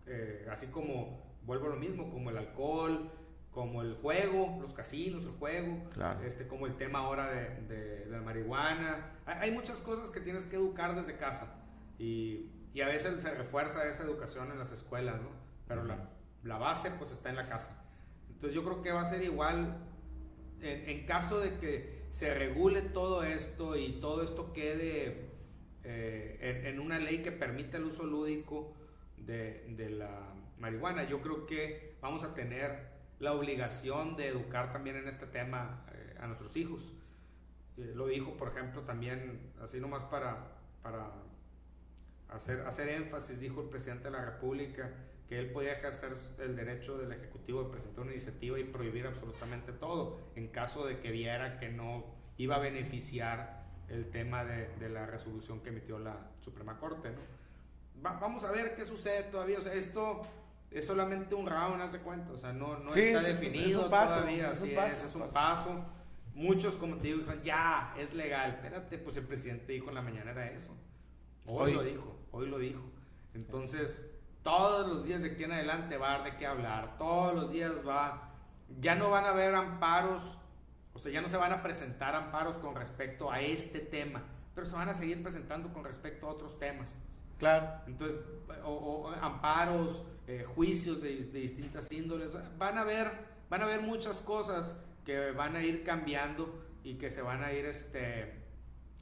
eh, 0.09 0.47
así 0.51 0.67
como, 0.69 1.39
vuelvo 1.45 1.67
a 1.67 1.71
lo 1.71 1.77
mismo, 1.77 2.11
como 2.11 2.31
el 2.31 2.39
alcohol, 2.39 3.11
como 3.51 3.83
el 3.83 3.95
juego, 3.95 4.59
los 4.61 4.73
casinos, 4.75 5.25
el 5.25 5.33
juego, 5.33 5.89
este, 6.25 6.47
como 6.47 6.67
el 6.67 6.77
tema 6.77 7.01
ahora 7.01 7.31
de, 7.31 7.75
de, 7.75 8.07
la 8.07 8.21
marihuana. 8.21 9.19
Hay, 9.27 9.51
muchas 9.51 9.81
cosas 9.81 10.11
que 10.11 10.21
tienes 10.21 10.47
que 10.47 10.57
educar 10.57 10.95
desde 10.95 11.17
casa 11.17 11.57
y, 11.99 12.51
y, 12.73 12.81
a 12.83 12.87
veces 12.87 13.21
se 13.23 13.35
refuerza 13.35 13.89
esa 13.89 14.05
educación 14.05 14.53
en 14.53 14.59
las 14.59 14.71
escuelas, 14.73 15.21
¿no? 15.21 15.31
Pero 15.67 15.85
la, 15.85 16.11
la, 16.45 16.59
base 16.59 16.91
pues 16.93 17.11
está 17.11 17.31
en 17.31 17.37
la 17.37 17.49
casa. 17.49 17.85
Entonces 18.29 18.55
yo 18.55 18.65
creo 18.65 18.83
que 18.83 18.93
va 18.93 19.01
a 19.01 19.07
ser 19.07 19.23
igual 19.23 19.79
en, 20.61 20.89
en 20.89 21.07
caso 21.07 21.41
de 21.41 21.59
que 21.59 22.07
se 22.11 22.35
regule 22.35 22.83
todo 22.83 23.25
esto 23.25 23.77
y 23.77 24.01
todo 24.01 24.23
esto 24.23 24.53
quede 24.53 25.29
eh, 25.85 26.65
en, 26.67 26.81
una 26.81 26.99
ley 26.99 27.19
que 27.19 27.33
permita 27.33 27.79
el 27.79 27.85
uso 27.85 28.05
lúdico 28.05 28.75
de, 29.29 29.91
la 29.91 30.35
marihuana. 30.59 31.05
Yo 31.05 31.21
creo 31.21 31.47
que 31.47 31.97
vamos 32.01 32.25
a 32.25 32.35
tener 32.35 32.89
la 33.19 33.33
obligación 33.33 34.17
de 34.17 34.29
educar 34.29 34.73
también 34.73 34.97
en 34.97 35.09
este 35.09 35.27
tema 35.27 35.85
eh, 35.93 36.17
a 36.19 36.27
nuestros 36.27 36.57
hijos. 36.57 36.95
Eh, 37.77 37.93
lo 37.95 38.07
dijo, 38.07 38.37
por 38.37 38.49
ejemplo, 38.49 38.83
también, 38.83 39.53
así 39.63 39.81
nomás 39.81 40.05
para, 40.05 40.53
para 40.83 41.11
hacer, 42.29 42.63
hacer 42.63 42.89
énfasis, 42.89 43.41
dijo 43.41 43.63
el 43.63 43.69
presidente 43.69 44.05
de 44.05 44.13
la 44.13 44.25
República, 44.25 44.91
que 45.29 45.39
él 45.39 45.51
podía 45.51 45.73
ejercer 45.73 46.15
el 46.39 46.57
derecho 46.57 46.97
del 46.97 47.13
Ejecutivo 47.13 47.65
de 47.65 47.71
presentar 47.71 48.05
una 48.05 48.13
iniciativa 48.13 48.59
y 48.59 48.65
prohibir 48.65 49.07
absolutamente 49.07 49.73
todo, 49.73 50.19
en 50.37 50.49
caso 50.49 50.87
de 50.87 51.01
que 51.01 51.11
viera 51.11 51.59
que 51.59 51.69
no 51.69 52.07
iba 52.39 52.57
a 52.57 52.61
beneficiar 52.61 53.67
el 53.89 54.11
tema 54.11 54.45
de, 54.45 54.69
de 54.77 54.89
la 54.89 55.05
resolución 55.05 55.61
que 55.61 55.69
emitió 55.69 55.99
la 55.99 56.31
Suprema 56.41 56.79
Corte. 56.79 57.11
Vamos 58.03 58.45
a 58.45 58.51
ver 58.51 58.75
qué 58.75 58.85
sucede 58.85 59.25
todavía. 59.25 59.59
O 59.59 59.63
sea, 59.63 59.75
esto 59.75 60.23
es 60.71 60.87
solamente 60.87 61.35
un 61.35 61.47
round, 61.47 61.81
haz 61.81 61.93
de 61.93 62.01
cuenta, 62.01 62.33
o 62.33 62.39
sea, 62.39 62.53
no, 62.53 62.79
no 62.79 62.91
está 62.91 63.23
definido 63.23 63.85
un 63.85 63.91
paso, 63.91 64.15
todavía, 64.17 64.51
es 64.53 64.61
un 64.61 64.75
paso, 64.75 65.07
es, 65.07 65.15
un 65.15 65.29
paso. 65.29 65.85
Muchos, 66.35 66.77
como 66.77 66.97
te 66.97 67.09
digo, 67.09 67.19
dijeron, 67.19 67.43
ya, 67.43 67.95
es 67.99 68.15
legal. 68.15 68.51
Espérate, 68.51 68.99
pues 68.99 69.17
el 69.17 69.27
presidente 69.27 69.73
dijo 69.73 69.89
en 69.89 69.95
la 69.95 70.03
mañana 70.03 70.31
era 70.31 70.51
eso. 70.51 70.77
Hoy, 71.47 71.73
lo 71.73 71.83
dijo, 71.83 72.17
hoy 72.31 72.49
lo 72.49 72.59
dijo. 72.59 72.83
Entonces, 73.35 74.09
todos 74.43 74.87
los 74.87 75.05
días 75.05 75.23
de 75.23 75.31
aquí 75.33 75.45
en 75.45 75.53
adelante 75.53 75.97
va 75.97 76.13
a 76.13 76.15
haber 76.17 76.33
de 76.33 76.39
qué 76.39 76.47
hablar, 76.47 76.97
todos 76.99 77.35
los 77.35 77.51
días 77.51 77.73
va, 77.87 78.35
ya 78.79 78.95
no 78.95 79.11
van 79.11 79.25
a 79.25 79.31
haber 79.31 79.55
amparos, 79.55 80.39
o 80.93 80.99
sea, 80.99 81.11
ya 81.11 81.21
no 81.21 81.29
se 81.29 81.37
van 81.37 81.53
a 81.53 81.63
presentar 81.63 82.15
amparos 82.15 82.59
con 82.59 82.75
respecto 82.75 83.31
a 83.33 83.41
este 83.41 83.81
tema, 83.81 84.23
pero 84.55 84.67
se 84.67 84.77
van 84.77 84.89
a 84.89 84.95
seguir 84.95 85.23
presentando 85.23 85.73
con 85.73 85.85
respecto 85.85 86.27
a 86.27 86.31
otros 86.31 86.59
temas. 86.59 86.95
Claro. 87.39 87.69
Entonces, 87.87 88.21
o, 88.65 89.11
amparos, 89.21 90.05
eh, 90.27 90.45
juicios 90.55 91.01
de, 91.01 91.17
distintas 91.17 91.91
índoles, 91.93 92.33
van 92.59 92.79
a 92.79 92.83
haber, 92.83 93.11
van 93.49 93.63
a 93.63 93.65
haber 93.65 93.81
muchas 93.81 94.21
cosas 94.21 94.85
que 95.05 95.31
van 95.31 95.57
a 95.57 95.63
ir 95.63 95.85
cambiando 95.85 96.63
y 96.85 96.95
que 96.95 97.11
se 97.11 97.23
van 97.23 97.43
a 97.43 97.53
ir 97.53 97.65
este, 97.65 98.35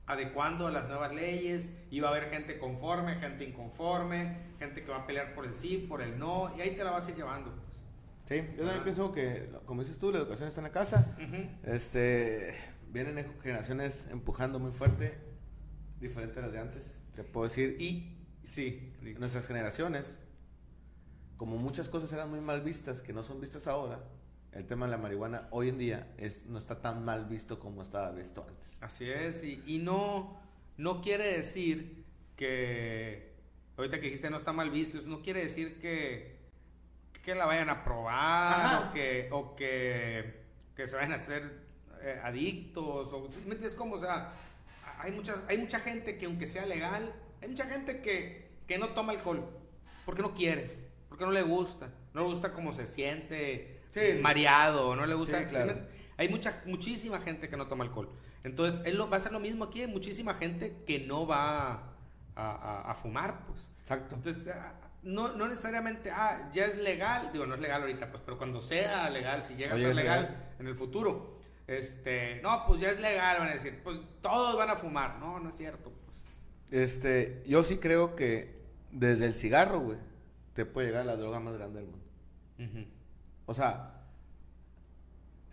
adecuando 0.07 0.67
a 0.67 0.71
las 0.71 0.87
nuevas 0.87 1.13
leyes 1.13 1.77
y 1.91 2.01
va 2.01 2.09
a 2.09 2.11
haber 2.13 2.31
gente 2.31 2.59
conforme, 2.59 3.17
gente 3.17 3.45
inconforme, 3.45 4.37
gente 4.59 4.85
que 4.85 4.91
va 4.91 4.99
a 4.99 5.07
pelear 5.07 5.35
por 5.35 5.47
el 5.47 5.55
sí, 5.55 5.85
por 5.89 6.03
el 6.03 6.19
no, 6.19 6.53
y 6.57 6.61
ahí 6.61 6.77
te 6.77 6.85
la 6.85 6.93
vas 6.93 7.07
a 7.07 7.11
ir 7.11 7.17
llevando. 7.17 7.53
Pues. 7.53 7.83
Sí, 8.27 8.49
yo 8.57 8.65
también 8.65 8.85
pienso 8.85 9.13
que, 9.13 9.51
como 9.67 9.83
dices 9.83 9.99
tú, 9.99 10.13
la 10.13 10.19
educación 10.19 10.49
está 10.49 10.61
en 10.61 10.65
la 10.65 10.73
casa. 10.73 11.17
este, 11.65 12.57
vienen 12.89 13.27
generaciones 13.43 14.07
empujando 14.11 14.59
muy 14.59 14.73
fuerte, 14.73 15.17
diferente 16.01 16.39
a 16.39 16.43
las 16.43 16.53
de 16.53 16.61
antes, 16.61 17.01
te 17.15 17.25
puedo 17.25 17.49
decir. 17.49 17.77
Y 17.81 18.16
Sí. 18.47 18.93
Nuestras 19.19 19.47
generaciones, 19.47 20.23
como 21.37 21.57
muchas 21.57 21.89
cosas 21.89 22.13
eran 22.13 22.31
muy 22.31 22.41
mal 22.41 22.63
vistas, 22.63 23.03
que 23.03 23.13
no 23.13 23.23
son 23.23 23.41
vistas 23.41 23.67
ahora, 23.67 24.05
el 24.53 24.67
tema 24.67 24.87
de 24.87 24.93
la 24.93 24.99
marihuana 24.99 25.49
hoy 25.51 25.69
en 25.69 25.79
día 25.79 26.15
es, 26.17 26.47
no 26.47 26.57
está 26.57 26.81
tan 26.81 27.05
mal 27.05 27.27
visto 27.27 27.59
como 27.59 27.83
estaba 27.83 28.13
visto 28.13 28.47
antes. 28.49 28.79
Así 28.81 29.11
es, 29.11 29.43
y, 29.43 29.79
no, 29.79 30.41
no 30.79 31.03
quiere 31.03 31.37
decir 31.37 32.05
que, 32.37 33.35
ahorita 33.77 33.99
que 33.99 34.05
dijiste 34.05 34.31
no 34.31 34.37
está 34.37 34.53
mal 34.53 34.71
visto, 34.71 34.99
no 35.07 35.23
quiere 35.23 35.43
decir 35.43 35.81
que, 35.81 36.37
que 37.23 37.35
la 37.35 37.47
vayan 37.47 37.69
a 37.69 37.83
probar 37.83 38.85
o 38.85 38.93
que, 38.93 39.29
o 39.33 39.57
que, 39.57 40.45
que, 40.77 40.87
se 40.87 40.95
vayan 40.95 41.13
a 41.13 41.17
hacer 41.17 41.67
eh, 42.01 42.21
adictos, 42.23 43.13
o, 43.13 43.29
es 43.29 43.75
como, 43.75 43.97
o 43.97 43.99
sea, 43.99 44.33
hay, 44.99 45.11
muchas, 45.11 45.43
hay 45.49 45.59
mucha 45.59 45.81
gente 45.81 46.17
que 46.17 46.27
aunque 46.27 46.47
sea 46.47 46.65
legal, 46.65 47.13
hay 47.41 47.49
mucha 47.49 47.67
gente 47.67 48.01
que, 48.01 48.49
que 48.67 48.79
no 48.79 48.89
toma 48.91 49.13
alcohol 49.13 49.49
porque 50.05 50.23
no 50.23 50.35
quiere, 50.35 50.71
porque 51.09 51.25
no 51.25 51.31
le 51.31 51.43
gusta, 51.43 51.91
no 52.15 52.23
le 52.23 52.29
gusta 52.29 52.53
cómo 52.53 52.73
se 52.73 52.87
siente 52.87 53.81
mareado, 54.21 54.95
no 54.95 55.07
le 55.07 55.15
gusta. 55.15 55.47
Hay 56.19 56.29
mucha, 56.29 56.63
muchísima 56.65 57.21
gente 57.21 57.49
que 57.49 57.57
no 57.57 57.67
toma 57.67 57.85
alcohol. 57.85 58.09
Entonces, 58.45 58.81
él 58.85 59.01
va 59.01 59.17
a 59.17 59.21
ser 59.21 59.33
lo 59.33 59.41
mismo 59.41 59.65
aquí, 59.65 59.83
hay 59.83 59.89
muchísima 59.89 60.35
gente 60.35 60.83
que 60.87 61.01
no 61.01 61.27
va 61.27 61.95
a, 62.37 62.91
a, 62.91 62.95
fumar, 62.95 63.45
pues. 63.47 63.71
Exacto. 63.81 64.15
Entonces, 64.15 64.47
ah, 64.49 64.75
no, 65.03 65.33
no, 65.33 65.49
necesariamente, 65.49 66.11
ah, 66.11 66.51
ya 66.53 66.65
es 66.67 66.79
legal, 66.79 67.31
digo, 67.33 67.45
no 67.45 67.55
es 67.55 67.61
legal 67.61 67.83
ahorita, 67.83 68.11
pues, 68.11 68.23
pero 68.25 68.39
cuando 68.39 68.63
sea 68.63 69.11
legal, 69.11 69.43
si 69.43 69.57
llega 69.57 69.75
a 69.75 69.79
ser 69.79 69.95
legal, 69.95 70.55
en 70.59 70.67
el 70.69 70.75
futuro, 70.75 71.41
este, 71.67 72.41
no, 72.43 72.65
pues 72.67 72.81
ya 72.81 72.89
es 72.89 73.01
legal, 73.01 73.39
van 73.41 73.49
a 73.49 73.53
decir, 73.55 73.81
pues 73.83 73.99
todos 74.21 74.57
van 74.57 74.71
a 74.71 74.77
fumar. 74.77 75.19
No, 75.19 75.41
no 75.41 75.51
es 75.51 75.57
cierto. 75.57 75.93
Este, 76.71 77.43
yo 77.47 77.65
sí 77.65 77.77
creo 77.77 78.17
que 78.17 78.55
desde 78.91 79.27
el 79.27 79.35
cigarro, 79.35 79.81
güey, 79.81 79.99
te 80.55 80.65
puede 80.65 80.89
llegar 80.89 81.07
la 81.07 81.17
droga 81.17 81.41
más 81.41 81.55
grande 81.55 81.81
del 81.81 81.89
mundo. 81.89 82.91
O 83.47 83.55
sea, 83.55 84.03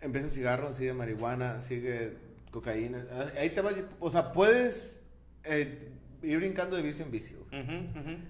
empieza 0.00 0.26
el 0.26 0.32
cigarro, 0.32 0.72
sigue 0.72 0.92
marihuana, 0.92 1.60
sigue 1.60 2.16
cocaína. 2.50 3.04
Ahí 3.38 3.50
te 3.50 3.60
va, 3.60 3.70
o 4.00 4.10
sea, 4.10 4.32
puedes 4.32 5.02
eh, 5.44 5.92
ir 6.22 6.38
brincando 6.38 6.76
de 6.76 6.82
vicio 6.82 7.04
en 7.04 7.10
vicio. 7.10 7.38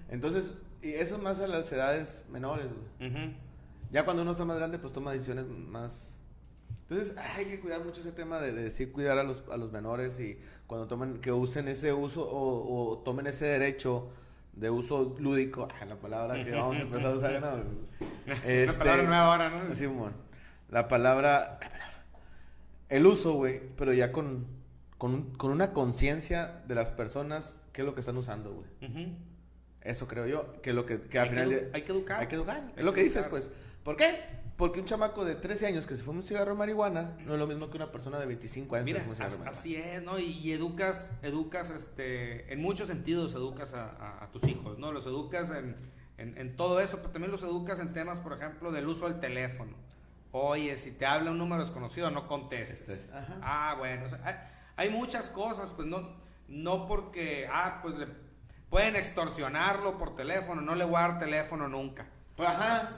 Entonces, 0.09 0.53
y 0.81 0.89
eso 0.93 1.17
más 1.17 1.39
a 1.39 1.47
las 1.47 1.71
edades 1.71 2.25
menores, 2.29 2.67
güey. 2.67 3.33
Ya 3.91 4.03
cuando 4.03 4.23
uno 4.23 4.31
está 4.31 4.45
más 4.45 4.57
grande, 4.57 4.77
pues 4.77 4.93
toma 4.93 5.13
decisiones 5.13 5.45
más 5.47 6.15
entonces 6.87 7.17
hay 7.17 7.45
que 7.45 7.59
cuidar 7.59 7.83
mucho 7.83 7.99
ese 7.99 8.11
tema 8.11 8.39
de, 8.39 8.53
decir 8.53 8.91
cuidar 8.91 9.17
a 9.17 9.23
los, 9.23 9.43
a 9.51 9.57
los 9.57 9.71
menores 9.71 10.19
y 10.19 10.37
cuando 10.67 10.87
tomen, 10.87 11.19
que 11.19 11.31
usen 11.31 11.67
ese 11.67 11.93
uso 11.93 12.27
o, 12.27 12.97
tomen 12.99 13.27
ese 13.27 13.45
derecho 13.45 14.09
de 14.53 14.69
uso 14.69 15.15
lúdico, 15.19 15.67
la 15.87 15.95
palabra 15.95 16.43
que 16.43 16.51
vamos 16.51 16.77
a 16.77 16.81
empezar 16.81 17.05
a 17.05 17.15
usar, 17.15 17.41
¿no? 17.41 17.95
Este, 18.45 18.65
la 18.65 18.73
palabra 18.73 19.03
nueva 19.03 19.25
ahora, 19.25 19.49
¿no? 19.51 19.75
Sí, 19.75 19.87
la 20.69 20.87
palabra, 20.87 21.59
el 22.89 23.05
uso, 23.05 23.33
güey, 23.33 23.61
pero 23.77 23.93
ya 23.93 24.11
con, 24.11 24.47
con, 24.97 25.31
con 25.35 25.51
una 25.51 25.73
conciencia 25.73 26.63
de 26.67 26.75
las 26.75 26.91
personas, 26.91 27.57
qué 27.71 27.81
es 27.81 27.85
lo 27.85 27.93
que 27.93 27.99
están 27.99 28.17
usando, 28.17 28.53
güey. 28.53 29.13
Eso 29.81 30.07
creo 30.07 30.25
yo, 30.25 30.61
que 30.63 30.73
lo 30.73 30.87
que, 30.87 31.01
que 31.01 31.19
al 31.19 31.29
final... 31.29 31.69
hay 31.71 31.83
que 31.83 31.91
educar. 31.91 32.19
Hay 32.19 32.27
que 32.27 32.35
educar. 32.35 32.63
es 32.75 32.83
lo 32.83 32.91
que 32.91 33.03
dices, 33.03 33.27
pues. 33.27 33.51
¿Por 33.83 33.95
qué? 33.95 34.15
Porque 34.57 34.79
un 34.79 34.85
chamaco 34.85 35.25
de 35.25 35.35
13 35.35 35.67
años 35.67 35.85
que 35.85 35.97
se 35.97 36.03
fuma 36.03 36.19
un 36.19 36.23
cigarro 36.23 36.51
de 36.51 36.57
marihuana 36.57 37.17
no 37.25 37.33
es 37.33 37.39
lo 37.39 37.45
mismo 37.45 37.69
que 37.69 37.75
una 37.75 37.91
persona 37.91 38.19
de 38.19 38.25
25 38.25 38.75
años 38.77 38.87
que 38.87 38.93
se 38.93 38.99
fuma 39.01 39.09
un 39.09 39.15
cigarro 39.15 39.31
de 39.31 39.37
marihuana. 39.39 39.59
Así 39.59 39.75
es, 39.75 40.03
¿no? 40.03 40.17
Y, 40.17 40.51
educas, 40.53 41.13
educas, 41.23 41.71
este, 41.71 42.51
en 42.53 42.61
muchos 42.61 42.87
sentidos 42.87 43.33
educas 43.33 43.73
a, 43.73 44.29
tus 44.31 44.43
hijos, 44.45 44.79
¿no? 44.79 44.93
Los 44.93 45.05
educas 45.07 45.51
en, 45.51 45.75
en, 46.17 46.55
todo 46.55 46.79
eso, 46.79 46.97
pero 46.97 47.09
también 47.09 47.31
los 47.31 47.43
educas 47.43 47.79
en 47.79 47.91
temas, 47.91 48.19
por 48.19 48.33
ejemplo, 48.33 48.71
del 48.71 48.87
uso 48.87 49.09
del 49.09 49.19
teléfono. 49.19 49.73
Oye, 50.31 50.77
si 50.77 50.91
te 50.91 51.05
habla 51.05 51.31
un 51.31 51.37
número 51.37 51.61
desconocido, 51.61 52.09
no 52.11 52.27
contestes. 52.27 53.09
Ah, 53.41 53.75
bueno, 53.77 54.05
hay, 54.77 54.89
muchas 54.89 55.29
cosas, 55.29 55.71
pues 55.73 55.87
no, 55.87 56.09
no 56.47 56.87
porque, 56.87 57.47
ah, 57.51 57.79
pues 57.81 57.95
le, 57.95 58.07
pueden 58.69 58.95
extorsionarlo 58.95 59.97
por 59.97 60.15
teléfono, 60.15 60.61
no 60.61 60.75
le 60.75 60.85
voy 60.85 60.97
a 60.97 61.07
dar 61.07 61.19
teléfono 61.19 61.67
nunca. 61.67 62.07
Ajá. 62.37 62.97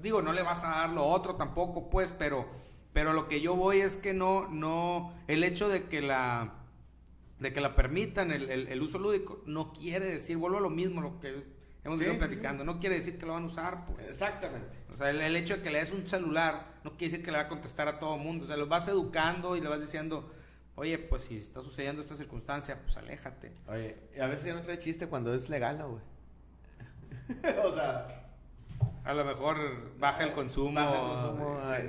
Digo, 0.00 0.22
no 0.22 0.32
le 0.32 0.42
vas 0.42 0.64
a 0.64 0.68
dar 0.68 0.90
lo 0.90 1.06
otro 1.06 1.36
tampoco, 1.36 1.88
pues, 1.88 2.12
pero, 2.12 2.46
pero 2.92 3.12
lo 3.12 3.28
que 3.28 3.40
yo 3.40 3.54
voy 3.54 3.80
es 3.80 3.96
que 3.96 4.14
no, 4.14 4.48
no, 4.48 5.14
el 5.28 5.44
hecho 5.44 5.68
de 5.68 5.84
que 5.84 6.02
la, 6.02 6.52
de 7.38 7.52
que 7.52 7.60
la 7.60 7.74
permitan 7.74 8.30
el, 8.32 8.82
uso 8.82 8.98
lúdico, 8.98 9.42
no 9.46 9.72
quiere 9.72 10.06
decir, 10.06 10.36
vuelvo 10.36 10.58
a 10.58 10.60
lo 10.60 10.70
mismo, 10.70 11.00
lo 11.00 11.20
que 11.20 11.44
hemos 11.84 12.00
ido 12.00 12.18
platicando, 12.18 12.64
no 12.64 12.80
quiere 12.80 12.96
decir 12.96 13.18
que 13.18 13.26
lo 13.26 13.34
van 13.34 13.44
a 13.44 13.46
usar, 13.46 13.86
pues. 13.86 14.08
Exactamente. 14.08 14.76
O 14.92 14.96
sea, 14.96 15.10
el, 15.10 15.36
hecho 15.36 15.56
de 15.56 15.62
que 15.62 15.70
le 15.70 15.78
des 15.78 15.92
un 15.92 16.06
celular, 16.06 16.66
no 16.84 16.90
quiere 16.92 17.12
decir 17.12 17.24
que 17.24 17.30
le 17.30 17.38
va 17.38 17.44
a 17.44 17.48
contestar 17.48 17.88
a 17.88 17.98
todo 17.98 18.18
mundo, 18.18 18.44
o 18.44 18.48
sea, 18.48 18.56
lo 18.56 18.66
vas 18.66 18.88
educando 18.88 19.56
y 19.56 19.60
le 19.60 19.68
vas 19.68 19.80
diciendo, 19.80 20.32
oye, 20.74 20.98
pues 20.98 21.22
si 21.22 21.38
está 21.38 21.62
sucediendo 21.62 22.02
esta 22.02 22.16
circunstancia, 22.16 22.80
pues 22.82 22.96
aléjate. 22.96 23.52
Oye, 23.68 23.96
a 24.20 24.26
veces 24.26 24.46
ya 24.46 24.54
no 24.54 24.62
trae 24.62 24.78
chiste 24.78 25.06
cuando 25.06 25.32
es 25.32 25.48
legal, 25.48 25.78
¿no, 25.78 25.90
güey? 25.90 26.02
o 27.64 27.72
sea... 27.72 28.21
A 29.04 29.14
lo 29.14 29.24
mejor 29.24 29.98
baja 29.98 30.24
el 30.24 30.32
consumo. 30.32 30.80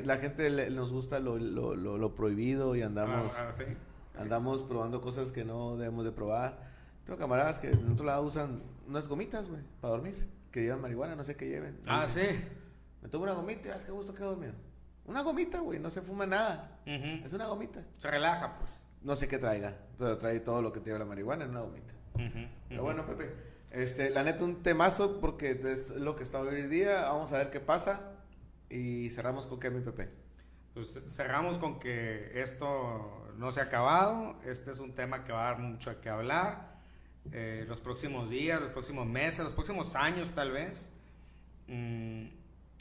La 0.03 0.17
gente 0.17 0.69
nos 0.71 0.91
gusta 0.91 1.19
lo, 1.19 1.37
lo, 1.37 1.75
lo, 1.75 2.15
prohibido 2.15 2.75
y 2.75 2.81
andamos, 2.81 3.37
ah, 3.39 3.51
ah, 3.57 4.21
andamos 4.21 4.63
probando 4.63 4.99
cosas 5.01 5.31
que 5.31 5.45
no 5.45 5.77
debemos 5.77 6.05
de 6.05 6.11
probar. 6.11 6.71
Tengo 7.05 7.19
camaradas 7.19 7.59
que 7.59 7.69
en 7.69 7.91
otro 7.91 8.05
lado 8.05 8.23
usan 8.23 8.63
unas 8.87 9.07
gomitas, 9.07 9.49
güey, 9.49 9.61
para 9.81 9.93
dormir. 9.93 10.27
Que 10.51 10.61
llevan 10.61 10.81
marihuana, 10.81 11.15
no 11.15 11.23
sé 11.23 11.35
qué 11.35 11.47
lleven. 11.47 11.79
Ah, 11.87 12.07
sí. 12.07 12.21
Me 13.01 13.09
tomo 13.09 13.25
una 13.25 13.33
gomita 13.33 13.69
y 13.69 13.71
ah, 13.71 13.77
qué 13.85 13.91
gusto 13.91 14.13
que 14.13 14.23
he 14.23 14.25
dormido. 14.25 14.53
Una 15.05 15.21
gomita, 15.21 15.59
güey, 15.59 15.79
no 15.79 15.89
se 15.89 16.01
fuma 16.01 16.25
nada. 16.25 16.79
Es 16.85 17.33
una 17.33 17.47
gomita. 17.47 17.83
Se 17.97 18.09
relaja, 18.09 18.57
pues. 18.57 18.83
No 19.01 19.15
sé 19.15 19.27
qué 19.27 19.37
traiga, 19.37 19.77
pero 19.97 20.17
trae 20.17 20.39
todo 20.39 20.61
lo 20.61 20.71
que 20.71 20.79
tiene 20.79 20.97
la 20.97 21.05
marihuana 21.05 21.43
en 21.43 21.51
una 21.51 21.61
gomita. 21.61 21.93
Pero 22.69 22.83
bueno, 22.83 23.05
Pepe, 23.05 23.35
este, 23.73 24.11
la 24.11 24.23
neta 24.23 24.43
un 24.43 24.61
temazo 24.61 25.19
porque 25.19 25.51
es 25.51 25.89
lo 25.89 26.15
que 26.15 26.21
está 26.21 26.39
hoy 26.39 26.67
día. 26.67 27.01
Vamos 27.01 27.33
a 27.33 27.39
ver 27.39 27.49
qué 27.49 27.59
pasa 27.59 28.13
y 28.69 29.09
cerramos 29.09 29.47
con 29.47 29.59
qué, 29.59 29.71
mi 29.71 29.81
Pepe. 29.81 30.09
Pues 30.75 30.99
cerramos 31.09 31.57
con 31.57 31.79
que 31.79 32.39
esto 32.39 33.33
no 33.35 33.51
se 33.51 33.61
ha 33.61 33.63
acabado. 33.63 34.39
Este 34.45 34.69
es 34.69 34.79
un 34.79 34.93
tema 34.93 35.23
que 35.23 35.31
va 35.31 35.47
a 35.47 35.51
dar 35.51 35.59
mucho 35.59 35.89
a 35.89 36.01
qué 36.01 36.09
hablar. 36.09 36.73
Eh, 37.31 37.65
los 37.67 37.81
próximos 37.81 38.29
días, 38.29 38.61
los 38.61 38.71
próximos 38.71 39.07
meses, 39.07 39.43
los 39.43 39.53
próximos 39.53 39.95
años 39.95 40.29
tal 40.35 40.51
vez. 40.51 40.91
Mm, 41.67 42.25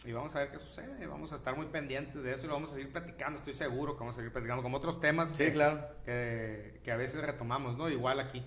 y 0.04 0.12
vamos 0.12 0.36
a 0.36 0.40
ver 0.40 0.50
qué 0.50 0.58
sucede. 0.58 1.06
Vamos 1.06 1.32
a 1.32 1.36
estar 1.36 1.56
muy 1.56 1.66
pendientes 1.66 2.22
de 2.22 2.32
eso 2.32 2.44
y 2.44 2.48
lo 2.48 2.54
vamos 2.54 2.68
a 2.70 2.74
seguir 2.74 2.92
platicando. 2.92 3.38
Estoy 3.38 3.54
seguro 3.54 3.94
que 3.94 4.00
vamos 4.00 4.16
a 4.16 4.16
seguir 4.16 4.32
platicando 4.32 4.62
como 4.62 4.76
otros 4.76 5.00
temas 5.00 5.30
sí, 5.30 5.36
que, 5.36 5.52
claro. 5.54 5.86
que, 6.04 6.80
que, 6.84 6.92
a 6.92 6.96
veces 6.96 7.22
retomamos, 7.22 7.78
¿no? 7.78 7.88
Igual 7.88 8.20
aquí. 8.20 8.44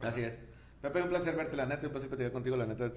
Así 0.00 0.22
es. 0.22 0.38
Pepe, 0.80 1.02
un 1.02 1.08
placer 1.08 1.36
verte, 1.36 1.56
la 1.56 1.66
neta. 1.66 1.86
Un 1.86 1.92
placer 1.92 2.08
platicar 2.08 2.32
contigo, 2.32 2.56
la 2.56 2.66
neta. 2.66 2.90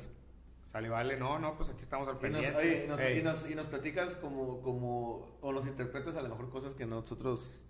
Sale, 0.63 0.89
vale. 0.89 1.17
No, 1.17 1.39
no, 1.39 1.55
pues 1.55 1.69
aquí 1.69 1.81
estamos 1.81 2.07
al 2.07 2.17
pendiente. 2.17 2.85
Y 2.85 2.87
nos, 2.87 3.01
y 3.01 3.21
nos, 3.21 3.49
y 3.49 3.55
nos, 3.55 3.67
platicas 3.67 4.15
como, 4.15 4.61
como, 4.61 5.37
o 5.41 5.51
nos 5.51 5.67
interpretas 5.67 6.15
a 6.15 6.21
lo 6.21 6.29
mejor 6.29 6.49
cosas 6.49 6.73
que 6.73 6.85
nosotros 6.85 7.61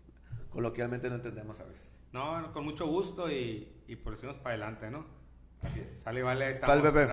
coloquialmente 0.52 1.10
no 1.10 1.16
entendemos 1.16 1.60
a 1.60 1.66
veces. 1.66 2.00
No, 2.12 2.52
con 2.54 2.64
mucho 2.64 2.86
gusto 2.86 3.32
y, 3.32 3.84
y 3.88 3.96
por 3.96 4.14
decirnos 4.14 4.38
para 4.38 4.56
adelante, 4.56 4.92
¿no? 4.92 5.06
Así 5.62 5.80
es. 5.80 6.02
Sale, 6.02 6.22
vale. 6.22 6.52
Estamos. 6.52 6.78
Sale, 6.78 6.92
Pepe. 6.92 7.13